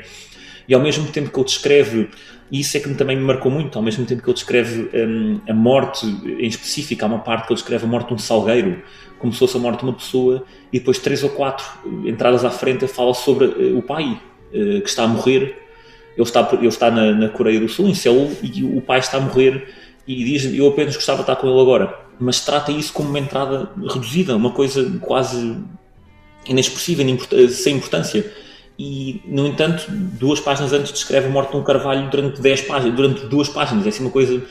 e 0.67 0.73
ao 0.73 0.81
mesmo 0.81 1.07
tempo 1.07 1.29
que 1.29 1.37
ele 1.37 1.45
descreve, 1.45 2.09
e 2.51 2.59
isso 2.59 2.77
é 2.77 2.79
que 2.79 2.93
também 2.93 3.15
me 3.15 3.23
marcou 3.23 3.51
muito, 3.51 3.77
ao 3.77 3.83
mesmo 3.83 4.05
tempo 4.05 4.21
que 4.21 4.29
ele 4.29 4.35
descreve 4.35 4.89
um, 4.93 5.39
a 5.49 5.53
morte 5.53 6.05
em 6.05 6.47
específico, 6.47 7.03
há 7.03 7.07
uma 7.07 7.19
parte 7.19 7.47
que 7.47 7.53
ele 7.53 7.59
descreve 7.59 7.85
a 7.85 7.87
morte 7.87 8.09
de 8.09 8.13
um 8.13 8.17
salgueiro, 8.17 8.81
como 9.17 9.31
se 9.33 9.39
fosse 9.39 9.57
a 9.57 9.59
morte 9.59 9.79
de 9.79 9.85
uma 9.85 9.93
pessoa, 9.93 10.43
e 10.71 10.79
depois 10.79 10.99
três 10.99 11.23
ou 11.23 11.29
quatro 11.29 11.65
entradas 12.05 12.43
à 12.45 12.51
frente 12.51 12.87
fala 12.87 13.13
sobre 13.13 13.45
uh, 13.45 13.77
o 13.77 13.81
pai 13.81 14.19
uh, 14.49 14.81
que 14.81 14.89
está 14.89 15.03
a 15.03 15.07
morrer. 15.07 15.59
Ele 16.15 16.21
está, 16.21 16.47
ele 16.53 16.67
está 16.67 16.91
na, 16.91 17.11
na 17.11 17.29
Coreia 17.29 17.59
do 17.59 17.67
Sul, 17.67 17.87
em 17.87 17.95
Seul, 17.95 18.31
e 18.43 18.63
o 18.63 18.81
pai 18.81 18.99
está 18.99 19.17
a 19.17 19.21
morrer 19.21 19.67
e 20.07 20.23
diz 20.23 20.45
eu 20.53 20.67
apenas 20.67 20.95
gostava 20.95 21.17
de 21.17 21.23
estar 21.23 21.35
com 21.37 21.47
ele 21.47 21.59
agora. 21.59 21.97
Mas 22.19 22.45
trata 22.45 22.71
isso 22.71 22.93
como 22.93 23.09
uma 23.09 23.19
entrada 23.19 23.71
reduzida, 23.91 24.35
uma 24.35 24.51
coisa 24.51 24.99
quase 25.01 25.57
inexpressiva, 26.47 27.01
sem 27.49 27.77
importância 27.77 28.31
e, 28.77 29.21
no 29.25 29.47
entanto, 29.47 29.85
duas 29.89 30.39
páginas 30.39 30.73
antes 30.73 30.91
descreve 30.91 31.27
a 31.27 31.29
morte 31.29 31.51
de 31.51 31.57
um 31.57 31.63
carvalho 31.63 32.09
durante, 32.09 32.41
dez 32.41 32.61
páginas, 32.61 32.95
durante 32.95 33.25
duas 33.27 33.47
páginas. 33.47 33.85
É 33.85 33.89
assim 33.89 34.03
uma 34.03 34.11
coisa, 34.11 34.41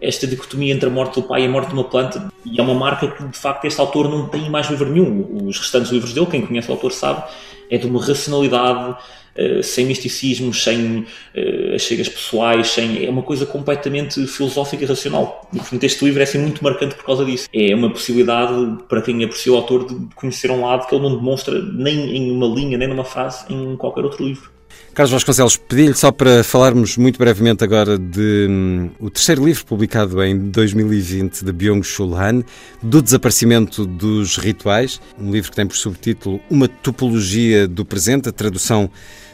esta 0.00 0.26
dicotomia 0.26 0.72
entre 0.72 0.88
a 0.88 0.90
morte 0.90 1.20
do 1.20 1.26
pai 1.26 1.42
e 1.42 1.46
a 1.46 1.50
morte 1.50 1.68
de 1.68 1.74
uma 1.74 1.84
planta, 1.84 2.30
e 2.44 2.60
é 2.60 2.62
uma 2.62 2.74
marca 2.74 3.08
que, 3.08 3.24
de 3.24 3.38
facto, 3.38 3.64
este 3.64 3.80
autor 3.80 4.08
não 4.08 4.28
tem 4.28 4.48
mais 4.50 4.68
livro 4.68 4.90
nenhum. 4.90 5.46
Os 5.46 5.58
restantes 5.58 5.90
livros 5.90 6.12
dele, 6.12 6.26
quem 6.26 6.46
conhece 6.46 6.68
o 6.68 6.72
autor 6.72 6.92
sabe, 6.92 7.24
é 7.70 7.78
de 7.78 7.86
uma 7.86 8.04
racionalidade 8.04 8.96
Uh, 9.32 9.62
sem 9.62 9.86
misticismos, 9.86 10.62
sem 10.62 11.06
uh, 11.34 11.78
chegas 11.78 12.06
pessoais, 12.06 12.68
sem, 12.68 13.06
é 13.06 13.08
uma 13.08 13.22
coisa 13.22 13.46
completamente 13.46 14.26
filosófica 14.26 14.84
e 14.84 14.86
racional. 14.86 15.48
E, 15.54 15.56
portanto, 15.56 15.84
este 15.84 16.04
livro 16.04 16.20
é 16.20 16.24
assim, 16.24 16.36
muito 16.36 16.62
marcante 16.62 16.94
por 16.94 17.06
causa 17.06 17.24
disso. 17.24 17.48
É 17.50 17.74
uma 17.74 17.88
possibilidade 17.88 18.52
para 18.90 19.00
quem 19.00 19.24
aprecia 19.24 19.50
o 19.50 19.56
autor 19.56 19.86
de 19.86 20.14
conhecer 20.14 20.50
um 20.50 20.60
lado 20.66 20.86
que 20.86 20.94
ele 20.94 21.02
não 21.02 21.16
demonstra 21.16 21.62
nem 21.62 22.14
em 22.14 22.30
uma 22.30 22.46
linha, 22.46 22.76
nem 22.76 22.86
numa 22.86 23.04
frase, 23.04 23.46
em 23.48 23.74
qualquer 23.74 24.04
outro 24.04 24.22
livro. 24.22 24.50
Carlos 24.94 25.10
Vasconcelos, 25.10 25.56
pedi-lhe 25.56 25.94
só 25.94 26.12
para 26.12 26.44
falarmos 26.44 26.98
muito 26.98 27.18
brevemente 27.18 27.64
agora 27.64 27.98
de 27.98 28.46
um, 28.50 28.90
o 29.00 29.08
terceiro 29.08 29.42
livro 29.42 29.64
publicado 29.64 30.22
em 30.22 30.38
2020 30.38 31.46
de 31.46 31.50
Byung-Chul 31.50 32.14
Han, 32.14 32.44
do 32.82 33.00
desaparecimento 33.00 33.86
dos 33.86 34.36
rituais, 34.36 35.00
um 35.18 35.30
livro 35.30 35.50
que 35.50 35.56
tem 35.56 35.66
por 35.66 35.76
subtítulo 35.76 36.40
Uma 36.50 36.68
topologia 36.68 37.66
do 37.66 37.86
presente, 37.86 38.28
a 38.28 38.32
tradução 38.32 38.90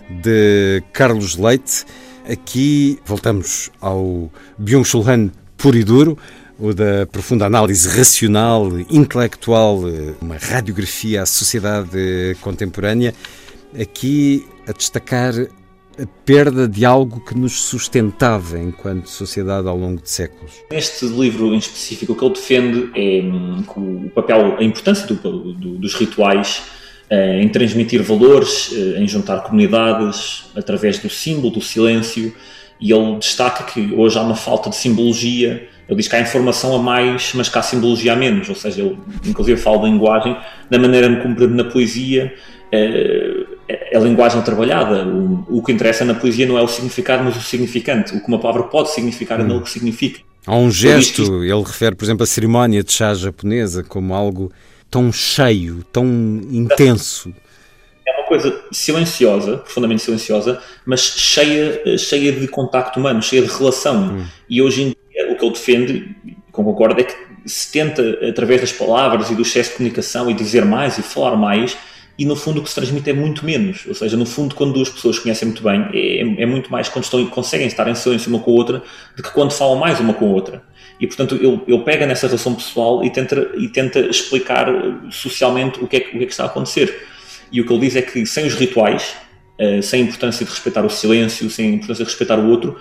de 0.09 0.81
Carlos 0.93 1.37
Leite. 1.37 1.85
Aqui 2.31 3.01
voltamos 3.05 3.73
ao 3.81 4.31
Byung-Chul 4.57 5.09
Han 5.09 5.31
puro 5.57 5.77
e 5.77 5.83
duro, 5.83 6.17
o 6.57 6.73
da 6.73 7.05
profunda 7.11 7.47
análise 7.47 7.89
racional, 7.89 8.69
intelectual, 8.89 9.81
uma 10.21 10.37
radiografia 10.37 11.23
à 11.23 11.27
sociedade 11.27 12.37
contemporânea. 12.41 13.13
Aqui 13.79 14.47
a 14.67 14.73
destacar 14.73 15.35
a 16.01 16.07
perda 16.25 16.69
de 16.69 16.85
algo 16.85 17.21
que 17.21 17.37
nos 17.37 17.61
sustentava 17.61 18.59
enquanto 18.59 19.09
sociedade 19.09 19.67
ao 19.67 19.77
longo 19.77 20.01
de 20.01 20.09
séculos. 20.09 20.53
Neste 20.71 21.07
livro 21.07 21.53
em 21.53 21.59
específico, 21.59 22.13
o 22.13 22.17
que 22.17 22.25
ele 22.25 22.35
defende 22.35 22.91
é 22.95 23.21
hum, 23.23 23.65
o 24.07 24.11
papel, 24.11 24.57
a 24.59 24.63
importância 24.63 25.07
do, 25.07 25.17
do, 25.55 25.77
dos 25.77 25.95
rituais 25.95 26.63
eh, 27.11 27.43
em 27.43 27.49
transmitir 27.49 28.01
valores, 28.03 28.71
eh, 28.73 29.01
em 29.01 29.09
juntar 29.09 29.43
comunidades 29.43 30.45
através 30.55 30.99
do 30.99 31.11
símbolo, 31.11 31.51
do 31.51 31.61
silêncio, 31.61 32.33
e 32.81 32.93
ele 32.93 33.17
destaca 33.17 33.65
que 33.65 33.93
hoje 33.93 34.17
há 34.17 34.23
uma 34.23 34.37
falta 34.37 34.71
de 34.71 34.77
simbologia. 34.77 35.69
Ele 35.89 35.97
diz 35.97 36.07
que 36.07 36.15
há 36.15 36.21
informação 36.21 36.77
a 36.77 36.79
mais, 36.79 37.33
mas 37.35 37.49
que 37.49 37.59
há 37.59 37.63
simbologia 37.63 38.13
a 38.13 38.17
menos. 38.17 38.49
Ou 38.49 38.55
seja, 38.55 38.83
ele 38.83 38.97
inclusive 39.27 39.61
fala 39.61 39.79
da 39.79 39.89
linguagem, 39.89 40.37
da 40.71 40.79
maneira 40.79 41.17
como 41.17 41.35
na 41.49 41.65
poesia 41.65 42.33
é 42.71 43.38
a 43.95 43.99
linguagem 43.99 44.43
trabalhada. 44.43 45.07
O, 45.07 45.59
o, 45.59 45.63
que 45.63 45.73
interessa 45.73 46.05
na 46.05 46.15
poesia 46.15 46.47
não 46.47 46.59
é 46.59 46.63
o 46.63 46.69
significado, 46.69 47.25
mas 47.25 47.37
o 47.37 47.41
significante. 47.41 48.15
O 48.15 48.21
que 48.21 48.29
uma 48.29 48.39
palavra 48.39 48.65
pode 48.65 48.91
significar 48.91 49.41
hum. 49.41 49.47
não 49.47 49.59
o 49.59 49.63
que 49.63 49.71
significa. 49.71 50.21
Há 50.47 50.57
um 50.57 50.71
gesto, 50.71 51.45
ele 51.45 51.63
refere, 51.63 51.95
por 51.95 52.05
exemplo, 52.05 52.23
a 52.23 52.27
cerimónia 52.27 52.83
de 52.83 52.91
chá 52.91 53.13
japonesa 53.13 53.83
como 53.83 54.15
algo 54.15 54.51
tão 54.91 55.13
cheio, 55.13 55.85
tão 55.93 56.07
intenso. 56.51 57.35
É 58.07 58.13
uma 58.19 58.27
coisa 58.27 58.59
silenciosa, 58.73 59.59
profundamente 59.59 60.01
silenciosa, 60.01 60.59
mas 60.87 61.01
cheia, 61.01 61.99
cheia 61.99 62.33
de 62.33 62.49
contacto 62.49 62.99
humano, 62.99 63.23
cheia 63.23 63.43
de 63.43 63.49
relação. 63.49 64.17
Hum. 64.17 64.27
E 64.49 64.63
hoje 64.63 64.83
em 64.83 64.87
dia, 64.87 65.33
o 65.33 65.37
que 65.37 65.45
ele 65.45 65.53
defende, 65.53 66.17
com 66.51 66.65
concordo, 66.65 66.99
é 67.01 67.05
que 67.05 67.15
se 67.45 67.71
tenta, 67.71 68.03
através 68.27 68.61
das 68.61 68.73
palavras 68.73 69.31
e 69.31 69.35
do 69.35 69.43
excesso 69.43 69.71
de 69.71 69.77
comunicação, 69.77 70.31
e 70.31 70.35
dizer 70.35 70.65
mais 70.65 70.97
e 70.97 71.03
falar 71.03 71.37
mais, 71.37 71.77
e 72.19 72.27
no 72.27 72.35
fundo 72.35 72.59
o 72.59 72.63
que 72.65 72.69
se 72.69 72.75
transmite 72.75 73.09
é 73.09 73.13
muito 73.13 73.45
menos. 73.45 73.87
Ou 73.87 73.95
seja, 73.95 74.17
no 74.17 74.27
fundo, 74.27 74.55
quando 74.55 74.73
duas 74.73 74.89
pessoas 74.89 75.21
conhecem 75.21 75.47
muito 75.47 75.63
bem, 75.63 75.89
é, 75.95 76.43
é 76.43 76.47
muito 76.47 76.71
mais 76.71 76.89
quando 76.89 77.05
estão, 77.05 77.25
conseguem 77.27 77.69
estar 77.69 77.87
em 77.87 77.95
silêncio 77.95 78.29
uma 78.29 78.41
com 78.41 78.51
a 78.51 78.55
outra 78.55 78.83
do 79.17 79.23
que 79.23 79.31
quando 79.31 79.53
falam 79.53 79.77
mais 79.77 80.01
uma 80.01 80.13
com 80.13 80.27
a 80.27 80.29
outra. 80.29 80.63
E 81.01 81.07
portanto, 81.07 81.37
ele, 81.37 81.79
pega 81.85 82.07
nessa 82.07 82.27
relação 82.27 82.57
pessoal 82.57 83.05
e 83.05 83.11
tenta, 83.11 83.53
e 83.57 83.69
tenta 83.69 84.01
explicar 84.01 84.69
eh, 84.69 84.95
socialmente 85.13 85.79
o 85.81 85.87
que, 85.87 85.97
é, 85.97 86.01
o 86.01 86.03
que 86.03 86.17
é 86.17 86.27
que 86.27 86.33
está 86.33 86.43
a 86.43 86.47
acontecer. 86.47 87.07
E 87.53 87.61
o 87.61 87.67
que 87.67 87.73
ele 87.73 87.83
diz 87.83 87.95
é 87.95 88.03
que 88.03 88.27
sem 88.27 88.45
os 88.45 88.55
rituais, 88.55 89.15
eh, 89.57 89.81
sem 89.81 90.03
a 90.03 90.05
importância 90.05 90.45
de 90.45 90.51
respeitar 90.51 90.85
o 90.85 90.91
silêncio, 90.91 91.49
sem 91.49 91.67
a 91.67 91.75
importância 91.75 92.05
de 92.05 92.11
respeitar 92.11 92.37
o 92.37 92.49
outro, 92.49 92.77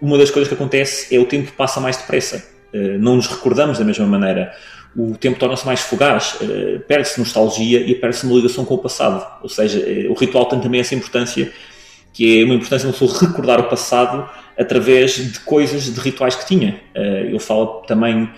uma 0.00 0.16
das 0.16 0.30
coisas 0.30 0.48
que 0.48 0.54
acontece 0.54 1.14
é 1.14 1.18
o 1.18 1.26
tempo 1.26 1.52
passa 1.52 1.78
mais 1.78 1.98
depressa. 1.98 2.42
Eh, 2.72 2.96
não 2.98 3.16
nos 3.16 3.26
recordamos 3.26 3.78
da 3.78 3.84
mesma 3.84 4.06
maneira 4.06 4.50
o 4.96 5.16
tempo 5.16 5.38
torna-se 5.38 5.64
mais 5.66 5.80
fugaz, 5.80 6.36
uh, 6.40 6.80
perde-se 6.80 7.18
nostalgia 7.18 7.80
e 7.80 7.94
perde-se 7.94 8.24
uma 8.26 8.34
ligação 8.34 8.64
com 8.64 8.74
o 8.74 8.78
passado. 8.78 9.24
Ou 9.42 9.48
seja, 9.48 9.78
uh, 9.78 10.10
o 10.10 10.14
ritual 10.14 10.46
tem 10.46 10.60
também 10.60 10.80
essa 10.80 10.94
importância, 10.94 11.52
que 12.12 12.40
é 12.40 12.44
uma 12.44 12.54
importância 12.54 12.88
de 12.88 12.94
uma 12.94 12.98
pessoa 12.98 13.28
recordar 13.28 13.60
o 13.60 13.64
passado 13.64 14.28
através 14.58 15.14
de 15.16 15.40
coisas, 15.40 15.92
de 15.92 16.00
rituais 16.00 16.34
que 16.34 16.46
tinha. 16.46 16.80
Uh, 16.94 17.26
ele 17.26 17.38
fala 17.38 17.82
também 17.86 18.28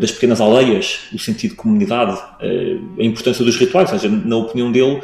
das 0.00 0.10
pequenas 0.10 0.40
aldeias, 0.40 1.02
o 1.12 1.18
sentido 1.18 1.52
de 1.52 1.56
comunidade, 1.56 2.20
a 2.40 3.04
importância 3.04 3.44
dos 3.44 3.56
rituais. 3.56 3.92
Ou 3.92 3.98
seja, 4.00 4.12
na 4.12 4.36
opinião 4.36 4.72
dele, 4.72 5.00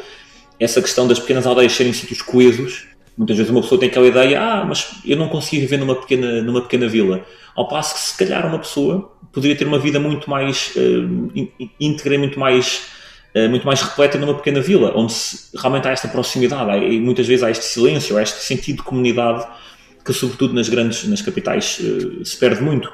essa 0.59 0.81
questão 0.81 1.07
das 1.07 1.19
pequenas 1.19 1.47
aldeias 1.47 1.71
serem 1.71 1.93
sítios 1.93 2.21
coesos 2.21 2.85
Muitas 3.17 3.37
vezes 3.37 3.51
uma 3.51 3.61
pessoa 3.61 3.79
tem 3.79 3.89
aquela 3.89 4.07
ideia, 4.07 4.41
ah, 4.41 4.65
mas 4.65 4.95
eu 5.05 5.17
não 5.17 5.27
consigo 5.27 5.61
viver 5.61 5.77
numa 5.77 5.95
pequena, 5.95 6.41
numa 6.41 6.61
pequena 6.61 6.87
vila. 6.87 7.23
Ao 7.55 7.67
passo 7.67 7.93
que 7.93 7.99
se 7.99 8.17
calhar 8.17 8.47
uma 8.47 8.57
pessoa 8.59 9.11
poderia 9.31 9.55
ter 9.55 9.65
uma 9.65 9.79
vida 9.79 9.99
muito 9.99 10.29
mais 10.29 10.73
uh, 10.75 11.49
íntegra, 11.79 12.17
muito 12.17 12.39
mais, 12.39 12.87
uh, 13.35 13.49
muito 13.49 13.65
mais 13.65 13.81
repleta 13.81 14.17
numa 14.17 14.33
pequena 14.33 14.61
vila, 14.61 14.93
onde 14.95 15.13
se, 15.13 15.49
realmente 15.57 15.87
há 15.87 15.91
esta 15.91 16.07
proximidade, 16.07 16.69
há, 16.69 16.77
e 16.77 16.99
muitas 16.99 17.27
vezes 17.27 17.43
há 17.43 17.51
este 17.51 17.65
silêncio, 17.65 18.17
há 18.17 18.21
este 18.21 18.43
sentido 18.43 18.77
de 18.77 18.83
comunidade 18.83 19.45
que 20.03 20.13
sobretudo 20.13 20.53
nas 20.53 20.67
grandes, 20.67 21.07
nas 21.07 21.21
capitais, 21.21 21.79
uh, 21.79 22.25
se 22.25 22.37
perde 22.37 22.61
muito. 22.61 22.91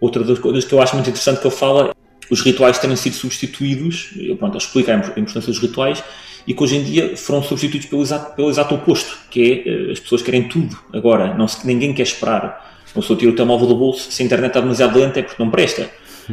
Outra 0.00 0.22
das 0.22 0.38
coisas 0.38 0.64
que 0.64 0.72
eu 0.72 0.80
acho 0.80 0.94
muito 0.94 1.10
interessante 1.10 1.40
que 1.40 1.46
ele 1.46 1.54
fala, 1.54 1.94
os 2.30 2.40
rituais 2.40 2.78
terem 2.78 2.94
sido 2.94 3.14
substituídos, 3.14 4.10
pronto, 4.38 4.52
ele 4.52 4.62
explica 4.64 4.92
a 4.92 4.96
importância 4.96 5.50
dos 5.52 5.58
rituais, 5.58 6.02
e 6.46 6.54
que 6.54 6.62
hoje 6.62 6.76
em 6.76 6.82
dia 6.82 7.16
foram 7.16 7.42
substituídos 7.42 7.88
pelo 7.88 8.00
exato, 8.00 8.34
pelo 8.34 8.48
exato 8.48 8.74
oposto, 8.74 9.18
que 9.30 9.64
é 9.66 9.92
as 9.92 10.00
pessoas 10.00 10.22
querem 10.22 10.48
tudo 10.48 10.78
agora, 10.94 11.34
não 11.34 11.46
se, 11.46 11.66
ninguém 11.66 11.92
quer 11.92 12.04
esperar. 12.04 12.77
Uma 12.98 13.02
pessoa 13.02 13.16
tira 13.16 13.30
o 13.30 13.34
telemóvel 13.34 13.68
do 13.68 13.76
bolso, 13.76 14.10
se 14.10 14.22
a 14.22 14.26
internet 14.26 14.50
está 14.50 14.60
demasiado 14.60 14.98
lenta 14.98 15.20
é 15.20 15.22
porque 15.22 15.40
não 15.40 15.48
presta. 15.50 15.88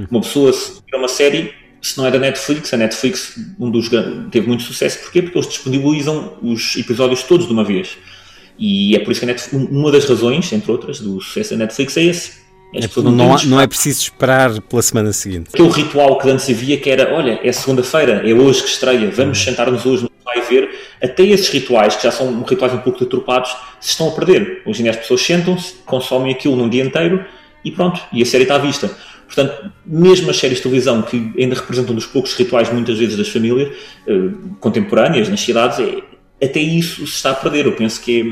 Uma 0.09 0.19
pessoa, 0.19 0.51
se 0.51 0.81
tira 0.83 0.97
uma 0.97 1.07
série, 1.07 1.53
se 1.79 1.95
não 1.95 2.07
é 2.07 2.11
da 2.11 2.17
Netflix, 2.17 2.73
a 2.73 2.77
Netflix 2.77 3.39
um 3.59 3.69
dos, 3.69 3.87
teve 4.31 4.47
muito 4.47 4.63
sucesso. 4.63 4.99
Porquê? 5.03 5.21
Porque 5.21 5.37
eles 5.37 5.47
disponibilizam 5.47 6.33
os 6.41 6.75
episódios 6.75 7.21
todos 7.21 7.45
de 7.45 7.53
uma 7.53 7.63
vez. 7.63 7.95
E 8.57 8.95
é 8.95 8.99
por 8.99 9.11
isso 9.11 9.19
que 9.19 9.25
a 9.25 9.27
Netflix, 9.27 9.69
uma 9.69 9.91
das 9.91 10.05
razões, 10.05 10.51
entre 10.51 10.71
outras, 10.71 10.99
do 10.99 11.21
sucesso 11.21 11.51
da 11.51 11.57
Netflix 11.57 11.97
é 11.97 12.03
esse. 12.03 12.45
É 12.73 12.79
não, 12.99 13.11
não, 13.11 13.35
não, 13.45 13.61
é 13.61 13.67
preciso 13.67 14.01
esperar 14.01 14.59
pela 14.61 14.81
semana 14.81 15.13
seguinte. 15.13 15.51
Aquele 15.53 15.69
ritual 15.69 16.17
que 16.17 16.27
antes 16.29 16.49
havia 16.49 16.77
que 16.77 16.89
era, 16.89 17.13
olha, 17.13 17.39
é 17.43 17.51
segunda-feira, 17.51 18.27
é 18.27 18.33
hoje 18.33 18.63
que 18.63 18.69
estreia, 18.69 19.11
vamos 19.11 19.37
uhum. 19.37 19.45
sentar-nos 19.45 19.85
hoje 19.85 20.03
no 20.03 20.09
vai 20.35 20.47
ver, 20.47 20.69
até 21.01 21.23
esses 21.23 21.49
rituais, 21.49 21.95
que 21.95 22.03
já 22.03 22.11
são 22.11 22.43
rituais 22.43 22.73
um 22.73 22.79
pouco 22.79 22.99
deturpados, 22.99 23.55
se 23.79 23.91
estão 23.91 24.09
a 24.09 24.11
perder. 24.11 24.61
Hoje 24.65 24.79
em 24.79 24.83
dia 24.83 24.91
as 24.91 24.97
pessoas 24.97 25.21
sentam-se, 25.21 25.75
consomem 25.85 26.33
aquilo 26.33 26.55
num 26.55 26.69
dia 26.69 26.83
inteiro 26.83 27.23
e 27.63 27.71
pronto, 27.71 28.01
e 28.13 28.21
a 28.21 28.25
série 28.25 28.43
está 28.43 28.55
à 28.55 28.59
vista. 28.59 28.89
Portanto, 29.25 29.71
mesmo 29.85 30.29
as 30.29 30.37
séries 30.37 30.57
de 30.57 30.63
televisão 30.63 31.01
que 31.01 31.33
ainda 31.37 31.55
representam 31.55 31.95
dos 31.95 32.05
poucos 32.05 32.33
rituais, 32.35 32.71
muitas 32.71 32.97
vezes, 32.97 33.17
das 33.17 33.27
famílias 33.27 33.71
eh, 34.07 34.29
contemporâneas, 34.59 35.27
nas 35.29 35.39
cidades, 35.39 35.79
é, 35.79 36.45
até 36.45 36.59
isso 36.59 37.07
se 37.07 37.15
está 37.15 37.31
a 37.31 37.33
perder. 37.33 37.65
Eu 37.65 37.73
penso 37.73 38.01
que 38.01 38.21
é, 38.21 38.23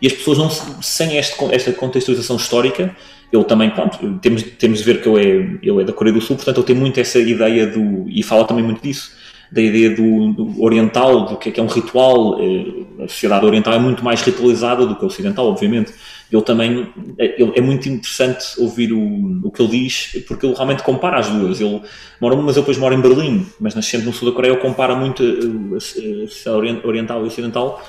E 0.00 0.06
as 0.06 0.12
pessoas, 0.12 0.38
não 0.38 0.48
sem 0.80 1.16
este, 1.16 1.36
esta 1.50 1.72
contextualização 1.72 2.36
histórica, 2.36 2.94
ele 3.32 3.44
também, 3.44 3.68
pronto, 3.70 4.18
temos, 4.22 4.42
temos 4.42 4.78
de 4.78 4.84
ver 4.84 5.02
que 5.02 5.08
ele 5.08 5.20
é, 5.20 5.58
ele 5.60 5.82
é 5.82 5.84
da 5.84 5.92
Coreia 5.92 6.14
do 6.14 6.20
Sul, 6.20 6.36
portanto, 6.36 6.58
ele 6.58 6.66
tem 6.66 6.76
muito 6.76 7.00
essa 7.00 7.18
ideia 7.18 7.66
do. 7.66 8.06
e 8.08 8.22
fala 8.22 8.44
também 8.44 8.64
muito 8.64 8.80
disso 8.80 9.18
da 9.50 9.62
ideia 9.62 9.90
do, 9.90 10.32
do, 10.32 10.62
oriental, 10.62 11.26
do 11.26 11.36
que 11.36 11.48
é, 11.48 11.52
que 11.52 11.60
é 11.60 11.62
um 11.62 11.66
ritual. 11.66 12.38
Eh, 12.40 13.04
a 13.04 13.08
sociedade 13.08 13.46
oriental 13.46 13.72
é 13.72 13.78
muito 13.78 14.04
mais 14.04 14.20
ritualizada 14.22 14.86
do 14.86 14.96
que 14.96 15.04
a 15.04 15.06
ocidental, 15.06 15.46
obviamente. 15.46 15.92
Ele 16.30 16.42
também 16.42 16.88
ele, 17.16 17.52
é 17.54 17.60
muito 17.60 17.88
interessante 17.88 18.44
ouvir 18.58 18.92
o, 18.92 19.40
o 19.42 19.50
que 19.50 19.62
ele 19.62 19.70
diz, 19.70 20.22
porque 20.26 20.44
ele 20.44 20.54
realmente 20.54 20.82
compara 20.82 21.18
as 21.18 21.28
duas. 21.28 21.60
Ele 21.60 21.80
mora, 22.20 22.36
mas 22.36 22.56
depois 22.56 22.76
mora 22.76 22.94
em 22.94 23.00
Berlim, 23.00 23.46
mas 23.58 23.74
nascendo 23.74 24.04
no 24.04 24.12
sul 24.12 24.28
da 24.30 24.34
Coreia, 24.34 24.52
ele 24.52 24.60
compara 24.60 24.94
muito 24.94 25.22
a, 25.22 25.76
a 25.76 25.80
sociedade 25.80 26.86
oriental 26.86 27.24
e 27.24 27.28
ocidental. 27.28 27.82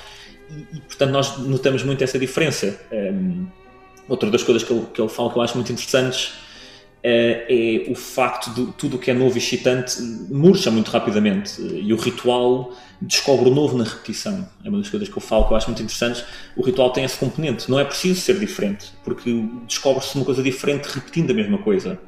E, 0.50 0.76
e, 0.76 0.80
portanto, 0.80 1.10
nós 1.10 1.38
notamos 1.38 1.82
muito 1.82 2.02
essa 2.02 2.18
diferença. 2.18 2.80
Um, 2.90 2.96
ehm, 2.96 3.46
outra 4.08 4.30
das 4.30 4.42
coisas 4.42 4.64
que 4.64 4.72
ele, 4.72 4.86
que 4.92 5.00
ele 5.00 5.08
fala 5.08 5.30
que 5.30 5.38
eu 5.38 5.42
acho 5.42 5.54
muito 5.56 5.70
interessantes 5.70 6.32
é, 7.02 7.46
é 7.48 7.90
o 7.90 7.94
facto 7.94 8.50
de 8.50 8.72
tudo 8.72 8.96
o 8.96 8.98
que 8.98 9.10
é 9.10 9.14
novo 9.14 9.36
e 9.36 9.38
excitante 9.38 10.00
murcha 10.28 10.70
muito 10.70 10.90
rapidamente 10.90 11.60
e 11.60 11.92
o 11.92 11.96
ritual 11.96 12.72
descobre 13.00 13.48
o 13.48 13.54
novo 13.54 13.78
na 13.78 13.84
repetição. 13.84 14.46
É 14.64 14.68
uma 14.68 14.78
das 14.78 14.90
coisas 14.90 15.08
que 15.08 15.16
eu 15.16 15.22
falo 15.22 15.46
que 15.46 15.52
eu 15.52 15.56
acho 15.56 15.68
muito 15.68 15.82
interessantes. 15.82 16.22
O 16.54 16.62
ritual 16.62 16.90
tem 16.92 17.04
esse 17.04 17.16
componente. 17.16 17.70
Não 17.70 17.80
é 17.80 17.84
preciso 17.84 18.20
ser 18.20 18.38
diferente, 18.38 18.92
porque 19.02 19.44
descobre-se 19.66 20.14
uma 20.16 20.24
coisa 20.24 20.42
diferente 20.42 20.86
repetindo 20.86 21.30
a 21.30 21.34
mesma 21.34 21.58
coisa. 21.58 21.98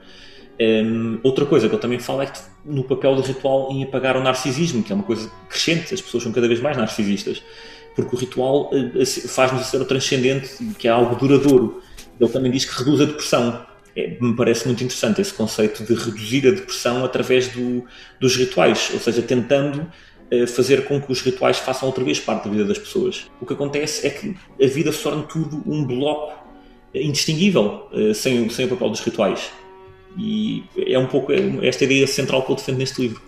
Um, 0.60 1.18
outra 1.22 1.46
coisa 1.46 1.68
que 1.68 1.74
eu 1.74 1.78
também 1.78 1.98
falo 1.98 2.22
é 2.22 2.26
que 2.26 2.38
no 2.64 2.84
papel 2.84 3.16
do 3.16 3.22
ritual 3.22 3.72
em 3.72 3.82
apagar 3.84 4.16
o 4.16 4.22
narcisismo, 4.22 4.82
que 4.82 4.92
é 4.92 4.94
uma 4.94 5.04
coisa 5.04 5.30
crescente, 5.48 5.94
as 5.94 6.00
pessoas 6.02 6.22
são 6.22 6.32
cada 6.32 6.46
vez 6.46 6.60
mais 6.60 6.76
narcisistas, 6.76 7.42
porque 7.96 8.14
o 8.14 8.18
ritual 8.18 8.70
eh, 8.72 9.04
faz-nos 9.04 9.66
ser 9.66 9.80
o 9.80 9.84
transcendente, 9.86 10.50
que 10.78 10.86
é 10.86 10.90
algo 10.90 11.16
duradouro. 11.16 11.82
Ele 12.20 12.30
também 12.30 12.52
diz 12.52 12.66
que 12.66 12.78
reduz 12.78 13.00
a 13.00 13.06
depressão 13.06 13.66
é, 13.96 14.16
me 14.20 14.34
parece 14.34 14.66
muito 14.66 14.82
interessante 14.82 15.20
esse 15.20 15.34
conceito 15.34 15.84
de 15.84 15.94
reduzir 15.94 16.46
a 16.48 16.50
depressão 16.50 17.04
através 17.04 17.48
do, 17.48 17.84
dos 18.18 18.36
rituais, 18.36 18.90
ou 18.94 19.00
seja, 19.00 19.20
tentando 19.20 19.80
uh, 19.80 20.46
fazer 20.46 20.86
com 20.86 21.00
que 21.00 21.12
os 21.12 21.20
rituais 21.20 21.58
façam 21.58 21.88
outra 21.88 22.02
vez 22.02 22.18
parte 22.18 22.44
da 22.44 22.50
vida 22.50 22.64
das 22.64 22.78
pessoas. 22.78 23.30
O 23.40 23.46
que 23.46 23.52
acontece 23.52 24.06
é 24.06 24.10
que 24.10 24.34
a 24.62 24.66
vida 24.66 24.90
se 24.92 25.02
torna 25.02 25.22
tudo 25.24 25.62
um 25.66 25.84
bloco 25.84 26.32
indistinguível 26.94 27.88
uh, 27.92 28.14
sem, 28.14 28.48
sem 28.48 28.64
o 28.64 28.68
papel 28.68 28.90
dos 28.90 29.00
rituais. 29.00 29.50
E 30.16 30.64
é 30.76 30.98
um 30.98 31.06
pouco 31.06 31.32
esta 31.62 31.84
ideia 31.84 32.06
central 32.06 32.44
que 32.44 32.52
eu 32.52 32.56
defendo 32.56 32.78
neste 32.78 33.00
livro. 33.00 33.22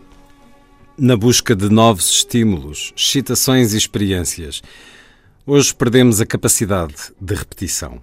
Na 0.97 1.17
busca 1.17 1.57
de 1.57 1.69
novos 1.71 2.09
estímulos, 2.11 2.93
excitações 2.97 3.75
e 3.75 3.79
experiências, 3.79 4.63
hoje 5.47 5.75
perdemos 5.75 6.21
a 6.21 6.27
capacidade 6.27 6.95
de 7.21 7.35
repetição. 7.35 8.01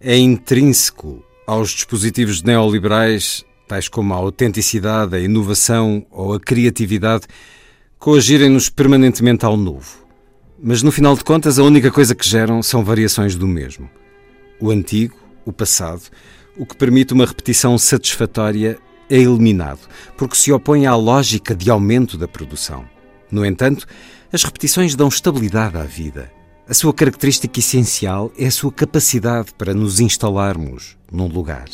É 0.00 0.16
intrínseco 0.16 1.22
aos 1.50 1.70
dispositivos 1.70 2.44
neoliberais, 2.44 3.44
tais 3.66 3.88
como 3.88 4.14
a 4.14 4.16
autenticidade, 4.16 5.16
a 5.16 5.18
inovação 5.18 6.06
ou 6.08 6.34
a 6.34 6.38
criatividade, 6.38 7.26
coagirem-nos 7.98 8.68
permanentemente 8.68 9.44
ao 9.44 9.56
novo. 9.56 10.06
Mas 10.62 10.80
no 10.80 10.92
final 10.92 11.16
de 11.16 11.24
contas, 11.24 11.58
a 11.58 11.64
única 11.64 11.90
coisa 11.90 12.14
que 12.14 12.24
geram 12.24 12.62
são 12.62 12.84
variações 12.84 13.34
do 13.34 13.48
mesmo. 13.48 13.90
O 14.60 14.70
antigo, 14.70 15.16
o 15.44 15.52
passado, 15.52 16.02
o 16.56 16.64
que 16.64 16.76
permite 16.76 17.12
uma 17.12 17.26
repetição 17.26 17.76
satisfatória 17.76 18.78
é 19.08 19.16
eliminado, 19.18 19.88
porque 20.16 20.36
se 20.36 20.52
opõe 20.52 20.86
à 20.86 20.94
lógica 20.94 21.52
de 21.52 21.68
aumento 21.68 22.16
da 22.16 22.28
produção. 22.28 22.84
No 23.28 23.44
entanto, 23.44 23.88
as 24.32 24.44
repetições 24.44 24.94
dão 24.94 25.08
estabilidade 25.08 25.76
à 25.76 25.82
vida. 25.82 26.30
A 26.70 26.74
sua 26.74 26.94
característica 26.94 27.58
essencial 27.58 28.30
é 28.38 28.46
a 28.46 28.50
sua 28.52 28.70
capacidade 28.70 29.48
para 29.58 29.74
nos 29.74 29.98
instalarmos 29.98 30.96
num 31.10 31.26
lugar. 31.26 31.64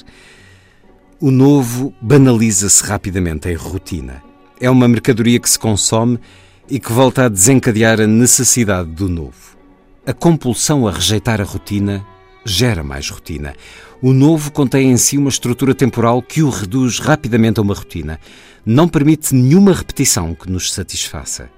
O 1.20 1.30
novo 1.30 1.92
banaliza-se 2.00 2.82
rapidamente 2.82 3.46
em 3.46 3.54
rotina. 3.54 4.22
É 4.58 4.70
uma 4.70 4.88
mercadoria 4.88 5.38
que 5.38 5.50
se 5.50 5.58
consome 5.58 6.18
e 6.66 6.80
que 6.80 6.90
volta 6.90 7.26
a 7.26 7.28
desencadear 7.28 8.00
a 8.00 8.06
necessidade 8.06 8.88
do 8.88 9.06
novo. 9.06 9.58
A 10.06 10.14
compulsão 10.14 10.88
a 10.88 10.92
rejeitar 10.92 11.42
a 11.42 11.44
rotina 11.44 12.02
gera 12.42 12.82
mais 12.82 13.10
rotina. 13.10 13.54
O 14.00 14.14
novo 14.14 14.50
contém 14.50 14.90
em 14.90 14.96
si 14.96 15.18
uma 15.18 15.28
estrutura 15.28 15.74
temporal 15.74 16.22
que 16.22 16.42
o 16.42 16.48
reduz 16.48 17.00
rapidamente 17.00 17.60
a 17.60 17.62
uma 17.62 17.74
rotina. 17.74 18.18
Não 18.64 18.88
permite 18.88 19.34
nenhuma 19.34 19.74
repetição 19.74 20.34
que 20.34 20.50
nos 20.50 20.72
satisfaça. 20.72 21.50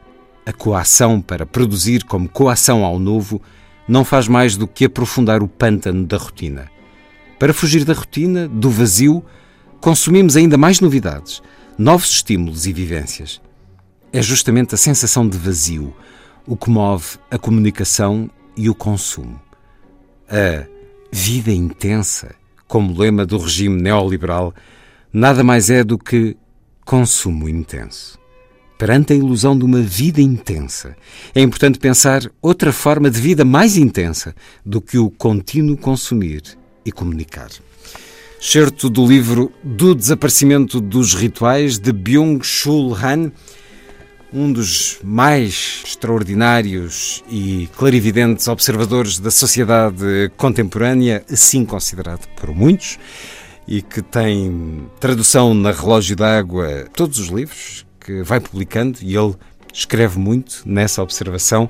A 0.49 0.53
coação 0.55 1.21
para 1.21 1.45
produzir 1.45 2.05
como 2.05 2.27
coação 2.27 2.83
ao 2.83 2.99
novo 2.99 3.39
não 3.87 4.03
faz 4.03 4.27
mais 4.27 4.57
do 4.57 4.67
que 4.67 4.87
aprofundar 4.87 5.43
o 5.43 5.47
pântano 5.47 6.07
da 6.07 6.17
rotina. 6.17 6.71
Para 7.39 7.53
fugir 7.53 7.85
da 7.85 7.93
rotina, 7.93 8.49
do 8.49 8.71
vazio, 8.71 9.23
consumimos 9.79 10.39
ainda 10.39 10.57
mais 10.57 10.81
novidades, 10.81 11.43
novos 11.77 12.13
estímulos 12.13 12.67
e 12.67 12.73
vivências. 12.73 13.43
É 14.11 14.23
justamente 14.23 14.75
a 14.75 14.79
sensação 14.79 15.29
de 15.29 15.37
vazio 15.37 15.95
o 16.47 16.57
que 16.57 16.71
move 16.71 17.19
a 17.31 17.37
comunicação 17.37 18.31
e 18.57 18.71
o 18.71 18.75
consumo. 18.75 19.39
A 20.31 20.67
vida 21.13 21.53
intensa, 21.53 22.35
como 22.67 22.99
lema 22.99 23.27
do 23.27 23.37
regime 23.37 23.83
neoliberal, 23.83 24.55
nada 25.13 25.45
mais 25.45 25.69
é 25.69 25.85
do 25.85 25.99
que 25.99 26.39
consumo 26.87 27.51
intenso 27.51 28.18
perante 28.79 29.13
a 29.13 29.17
ilusão 29.17 29.59
de 29.59 29.65
uma 29.65 29.83
vida 29.83 30.21
intensa. 30.21 30.97
É 31.35 31.43
importante 31.43 31.81
pensar 31.81 32.23
outra 32.41 32.73
forma 32.73 33.11
de 33.11 33.21
vida 33.21 33.45
mais 33.45 33.77
intensa 33.77 34.35
do 34.65 34.81
que 34.81 34.97
o 34.97 35.11
contínuo 35.11 35.77
consumir 35.77 36.43
e 36.87 36.93
comunicar. 36.93 37.49
Certo 38.41 38.89
do 38.89 39.05
livro 39.05 39.53
Do 39.65 39.97
Desaparecimento 39.97 40.81
dos 40.81 41.13
Rituais, 41.13 41.77
de 41.77 41.93
Byung-Chul 41.93 42.95
Han, 42.95 43.33
um 44.33 44.53
dos 44.53 44.99
mais 45.03 45.83
extraordinários 45.85 47.25
e 47.29 47.69
clarividentes 47.77 48.47
observadores 48.47 49.19
da 49.19 49.33
sociedade 49.33 50.31
contemporânea, 50.37 51.25
assim 51.29 51.65
considerado 51.65 52.29
por 52.37 52.55
muitos, 52.55 52.97
e 53.67 53.83
que 53.83 54.03
tem 54.03 54.87
tradução 55.01 55.53
na 55.53 55.73
Relógio 55.73 56.15
d'Água 56.15 56.87
todos 56.95 57.19
os 57.19 57.29
livros 57.29 57.88
que 58.09 58.23
vai 58.23 58.41
publicando 58.41 58.99
e 59.03 59.15
ele 59.15 59.35
escreve 59.71 60.19
muito 60.19 60.63
nessa 60.65 61.03
observação. 61.03 61.69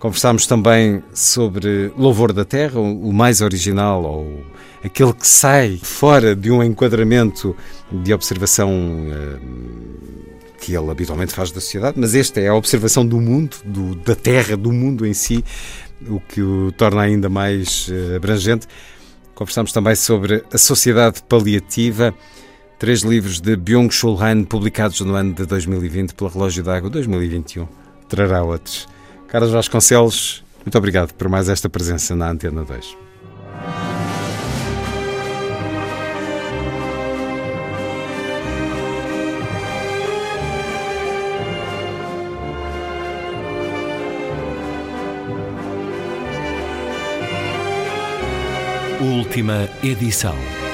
Conversámos 0.00 0.44
também 0.44 1.00
sobre 1.14 1.92
Louvor 1.96 2.32
da 2.32 2.44
Terra, 2.44 2.80
o 2.80 3.12
mais 3.12 3.40
original, 3.40 4.02
ou 4.02 4.44
aquele 4.82 5.12
que 5.12 5.28
sai 5.28 5.78
fora 5.80 6.34
de 6.34 6.50
um 6.50 6.60
enquadramento 6.60 7.54
de 7.92 8.12
observação 8.12 8.72
uh, 8.72 10.56
que 10.58 10.74
ele 10.74 10.90
habitualmente 10.90 11.32
faz 11.32 11.52
da 11.52 11.60
sociedade, 11.60 12.00
mas 12.00 12.16
esta 12.16 12.40
é 12.40 12.48
a 12.48 12.54
observação 12.54 13.06
do 13.06 13.20
mundo, 13.20 13.56
do, 13.64 13.94
da 13.94 14.16
Terra, 14.16 14.56
do 14.56 14.72
mundo 14.72 15.06
em 15.06 15.14
si, 15.14 15.44
o 16.08 16.18
que 16.18 16.42
o 16.42 16.72
torna 16.72 17.02
ainda 17.02 17.28
mais 17.28 17.86
uh, 17.88 18.16
abrangente. 18.16 18.66
Conversámos 19.36 19.72
também 19.72 19.94
sobre 19.94 20.42
a 20.52 20.58
sociedade 20.58 21.22
paliativa 21.28 22.12
Três 22.80 23.02
livros 23.02 23.42
de 23.42 23.56
Byung-Chul 23.56 24.18
Han 24.22 24.44
publicados 24.44 25.02
no 25.02 25.14
ano 25.14 25.34
de 25.34 25.44
2020 25.44 26.14
pela 26.14 26.30
Relógio 26.30 26.64
d'Água 26.64 26.88
2021. 26.88 27.68
Trará 28.08 28.42
outros. 28.42 28.88
Carlos 29.28 29.50
Vasconcelos, 29.50 30.42
muito 30.64 30.78
obrigado 30.78 31.12
por 31.12 31.28
mais 31.28 31.50
esta 31.50 31.68
presença 31.68 32.16
na 32.16 32.30
Antena 32.30 32.64
2. 32.64 32.96
Última 49.02 49.68
edição. 49.82 50.69